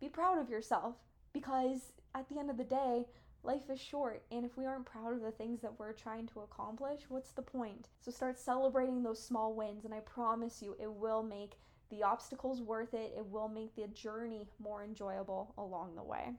Be 0.00 0.08
proud 0.08 0.38
of 0.38 0.50
yourself 0.50 0.96
because 1.32 1.92
at 2.14 2.28
the 2.28 2.38
end 2.38 2.50
of 2.50 2.58
the 2.58 2.64
day, 2.64 3.06
life 3.42 3.70
is 3.70 3.80
short, 3.80 4.22
and 4.30 4.44
if 4.44 4.56
we 4.56 4.66
aren't 4.66 4.86
proud 4.86 5.14
of 5.14 5.22
the 5.22 5.30
things 5.32 5.60
that 5.62 5.78
we're 5.78 5.92
trying 5.92 6.26
to 6.28 6.40
accomplish, 6.40 7.00
what's 7.08 7.32
the 7.32 7.42
point? 7.42 7.88
So 8.00 8.10
start 8.10 8.38
celebrating 8.38 9.02
those 9.02 9.24
small 9.24 9.54
wins, 9.54 9.84
and 9.84 9.94
I 9.94 10.00
promise 10.00 10.62
you, 10.62 10.76
it 10.78 10.92
will 10.92 11.22
make 11.22 11.58
the 11.92 12.02
obstacles 12.02 12.60
worth 12.60 12.94
it. 12.94 13.14
It 13.16 13.26
will 13.26 13.48
make 13.48 13.76
the 13.76 13.86
journey 13.88 14.48
more 14.58 14.82
enjoyable 14.82 15.54
along 15.58 15.94
the 15.94 16.02
way. 16.02 16.32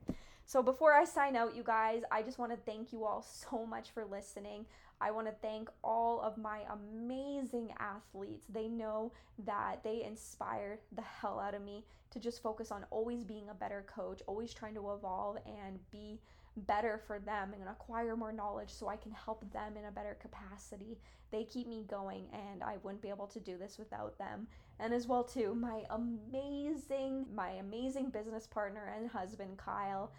So, 0.45 0.61
before 0.61 0.93
I 0.93 1.05
sign 1.05 1.37
out, 1.37 1.55
you 1.55 1.63
guys, 1.63 2.01
I 2.11 2.21
just 2.21 2.37
want 2.37 2.51
to 2.51 2.57
thank 2.65 2.91
you 2.91 3.05
all 3.05 3.21
so 3.21 3.65
much 3.65 3.91
for 3.91 4.03
listening. 4.03 4.65
I 4.99 5.11
want 5.11 5.27
to 5.27 5.33
thank 5.41 5.69
all 5.83 6.21
of 6.21 6.37
my 6.37 6.61
amazing 6.71 7.73
athletes. 7.79 8.45
They 8.49 8.67
know 8.67 9.13
that 9.45 9.83
they 9.83 10.03
inspire 10.03 10.79
the 10.95 11.01
hell 11.01 11.39
out 11.39 11.53
of 11.53 11.61
me 11.61 11.85
to 12.11 12.19
just 12.19 12.41
focus 12.43 12.71
on 12.71 12.85
always 12.89 13.23
being 13.23 13.49
a 13.49 13.53
better 13.53 13.85
coach, 13.87 14.21
always 14.27 14.53
trying 14.53 14.75
to 14.75 14.91
evolve 14.91 15.37
and 15.45 15.79
be 15.91 16.19
better 16.55 17.01
for 17.07 17.19
them 17.19 17.53
and 17.53 17.67
acquire 17.67 18.15
more 18.15 18.31
knowledge 18.31 18.69
so 18.69 18.87
I 18.87 18.95
can 18.95 19.11
help 19.11 19.51
them 19.51 19.77
in 19.77 19.85
a 19.85 19.91
better 19.91 20.17
capacity. 20.19 20.99
They 21.31 21.43
keep 21.45 21.67
me 21.67 21.85
going 21.87 22.25
and 22.31 22.63
I 22.63 22.77
wouldn't 22.83 23.01
be 23.01 23.09
able 23.09 23.27
to 23.27 23.39
do 23.39 23.57
this 23.57 23.77
without 23.77 24.17
them. 24.17 24.47
And 24.79 24.93
as 24.93 25.07
well 25.07 25.23
too, 25.23 25.55
my 25.55 25.83
amazing 25.89 27.25
my 27.33 27.51
amazing 27.51 28.09
business 28.09 28.45
partner 28.45 28.93
and 28.95 29.09
husband 29.09 29.57
Kyle 29.57 30.11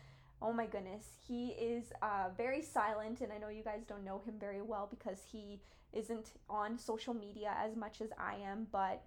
oh 0.45 0.53
my 0.53 0.67
goodness, 0.67 1.07
he 1.27 1.49
is 1.53 1.85
uh, 2.03 2.29
very 2.37 2.61
silent, 2.61 3.23
and 3.23 3.33
I 3.33 3.39
know 3.39 3.49
you 3.49 3.63
guys 3.63 3.83
don't 3.89 4.05
know 4.05 4.21
him 4.27 4.35
very 4.39 4.61
well 4.61 4.87
because 4.91 5.23
he 5.33 5.61
isn't 5.95 6.33
on 6.51 6.79
social 6.79 7.15
media 7.15 7.55
as 7.59 7.77
much 7.77 8.03
as 8.03 8.11
I 8.19 8.37
am, 8.45 8.67
but 8.71 9.03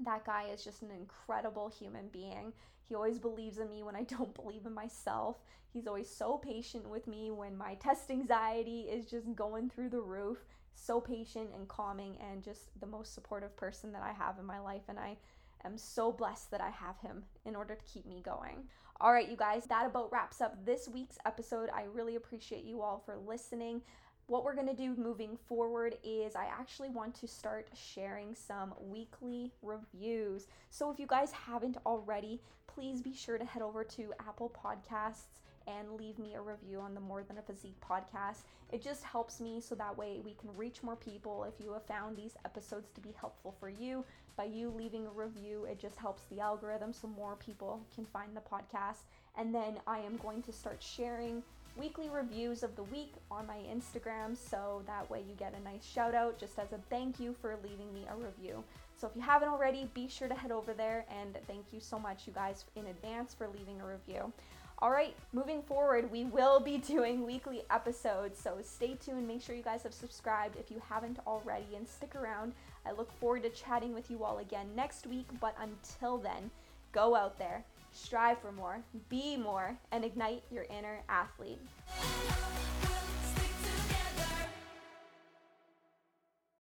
that 0.00 0.24
guy 0.24 0.44
is 0.52 0.64
just 0.64 0.82
an 0.82 0.90
incredible 0.90 1.68
human 1.68 2.08
being. 2.08 2.52
He 2.88 2.94
always 2.94 3.18
believes 3.18 3.58
in 3.58 3.68
me 3.68 3.82
when 3.82 3.96
I 3.96 4.02
don't 4.04 4.34
believe 4.34 4.66
in 4.66 4.74
myself. 4.74 5.36
He's 5.72 5.86
always 5.86 6.08
so 6.08 6.38
patient 6.38 6.88
with 6.88 7.06
me 7.06 7.30
when 7.30 7.56
my 7.56 7.74
test 7.74 8.10
anxiety 8.10 8.82
is 8.82 9.04
just 9.06 9.34
going 9.34 9.70
through 9.70 9.90
the 9.90 10.00
roof. 10.00 10.38
so 10.74 11.00
patient 11.00 11.50
and 11.56 11.66
calming 11.66 12.16
and 12.30 12.42
just 12.42 12.78
the 12.80 12.86
most 12.86 13.12
supportive 13.12 13.56
person 13.56 13.92
that 13.92 14.02
I 14.02 14.12
have 14.12 14.38
in 14.38 14.46
my 14.46 14.60
life. 14.60 14.82
And 14.88 14.98
I 14.98 15.16
am 15.64 15.76
so 15.76 16.12
blessed 16.12 16.50
that 16.52 16.60
I 16.60 16.70
have 16.70 16.98
him 17.00 17.24
in 17.44 17.56
order 17.56 17.74
to 17.74 17.92
keep 17.92 18.06
me 18.06 18.22
going. 18.24 18.68
All 19.00 19.12
right, 19.12 19.28
you 19.28 19.36
guys, 19.36 19.64
that 19.66 19.86
about 19.86 20.10
wraps 20.12 20.40
up 20.40 20.64
this 20.64 20.88
week's 20.88 21.18
episode. 21.26 21.68
I 21.74 21.82
really 21.92 22.16
appreciate 22.16 22.64
you 22.64 22.80
all 22.82 23.02
for 23.04 23.16
listening. 23.16 23.82
What 24.28 24.44
we're 24.44 24.54
going 24.54 24.66
to 24.66 24.74
do 24.74 24.94
moving 24.94 25.38
forward 25.48 25.96
is 26.04 26.36
I 26.36 26.44
actually 26.44 26.90
want 26.90 27.14
to 27.14 27.26
start 27.26 27.66
sharing 27.74 28.34
some 28.34 28.74
weekly 28.78 29.52
reviews. 29.62 30.48
So 30.68 30.90
if 30.90 31.00
you 31.00 31.06
guys 31.06 31.32
haven't 31.32 31.78
already, 31.86 32.38
please 32.66 33.00
be 33.00 33.14
sure 33.14 33.38
to 33.38 33.44
head 33.46 33.62
over 33.62 33.82
to 33.84 34.12
Apple 34.20 34.52
Podcasts 34.54 35.40
and 35.66 35.92
leave 35.92 36.18
me 36.18 36.34
a 36.34 36.42
review 36.42 36.78
on 36.78 36.94
the 36.94 37.00
More 37.00 37.22
Than 37.22 37.38
a 37.38 37.42
Physique 37.42 37.80
podcast. 37.80 38.42
It 38.70 38.82
just 38.82 39.02
helps 39.02 39.40
me 39.40 39.62
so 39.62 39.74
that 39.76 39.96
way 39.96 40.20
we 40.22 40.34
can 40.34 40.54
reach 40.54 40.82
more 40.82 40.96
people. 40.96 41.44
If 41.44 41.64
you 41.64 41.72
have 41.72 41.86
found 41.86 42.14
these 42.14 42.36
episodes 42.44 42.90
to 42.96 43.00
be 43.00 43.14
helpful 43.18 43.56
for 43.58 43.70
you, 43.70 44.04
by 44.38 44.44
you 44.44 44.72
leaving 44.78 45.04
a 45.04 45.10
review, 45.10 45.66
it 45.68 45.80
just 45.80 45.96
helps 45.96 46.22
the 46.30 46.40
algorithm 46.40 46.92
so 46.92 47.08
more 47.08 47.34
people 47.36 47.80
can 47.92 48.06
find 48.06 48.36
the 48.36 48.40
podcast. 48.40 49.02
And 49.36 49.52
then 49.52 49.78
I 49.86 49.98
am 49.98 50.16
going 50.16 50.42
to 50.42 50.52
start 50.52 50.80
sharing 50.80 51.42
weekly 51.76 52.08
reviews 52.08 52.62
of 52.62 52.74
the 52.76 52.84
week 52.84 53.12
on 53.32 53.46
my 53.48 53.58
Instagram 53.72 54.36
so 54.36 54.82
that 54.86 55.10
way 55.10 55.22
you 55.28 55.34
get 55.34 55.54
a 55.54 55.64
nice 55.64 55.84
shout 55.84 56.14
out 56.14 56.38
just 56.38 56.58
as 56.58 56.72
a 56.72 56.78
thank 56.88 57.18
you 57.18 57.34
for 57.40 57.56
leaving 57.62 57.92
me 57.92 58.06
a 58.10 58.16
review. 58.16 58.62
So 58.96 59.08
if 59.08 59.16
you 59.16 59.22
haven't 59.22 59.48
already, 59.48 59.90
be 59.92 60.08
sure 60.08 60.28
to 60.28 60.34
head 60.34 60.52
over 60.52 60.72
there 60.72 61.04
and 61.20 61.36
thank 61.48 61.66
you 61.72 61.80
so 61.80 61.98
much, 61.98 62.26
you 62.26 62.32
guys, 62.32 62.64
in 62.76 62.86
advance 62.86 63.34
for 63.34 63.48
leaving 63.48 63.80
a 63.80 63.86
review. 63.86 64.32
All 64.80 64.90
right, 64.92 65.16
moving 65.32 65.60
forward, 65.62 66.08
we 66.12 66.24
will 66.24 66.60
be 66.60 66.78
doing 66.94 67.26
weekly 67.26 67.62
episodes, 67.68 68.38
so 68.40 68.58
stay 68.62 68.94
tuned. 68.94 69.26
Make 69.26 69.42
sure 69.42 69.56
you 69.56 69.62
guys 69.62 69.82
have 69.82 69.92
subscribed 69.92 70.56
if 70.56 70.70
you 70.70 70.80
haven't 70.88 71.18
already, 71.26 71.74
and 71.74 71.88
stick 71.88 72.14
around. 72.14 72.52
I 72.88 72.92
look 72.92 73.12
forward 73.20 73.42
to 73.42 73.50
chatting 73.50 73.92
with 73.92 74.10
you 74.10 74.24
all 74.24 74.38
again 74.38 74.68
next 74.74 75.06
week, 75.06 75.26
but 75.40 75.54
until 75.60 76.16
then, 76.16 76.50
go 76.92 77.14
out 77.14 77.38
there, 77.38 77.62
strive 77.92 78.38
for 78.38 78.50
more, 78.50 78.82
be 79.10 79.36
more, 79.36 79.76
and 79.92 80.06
ignite 80.06 80.42
your 80.50 80.64
inner 80.70 81.00
athlete. 81.06 81.60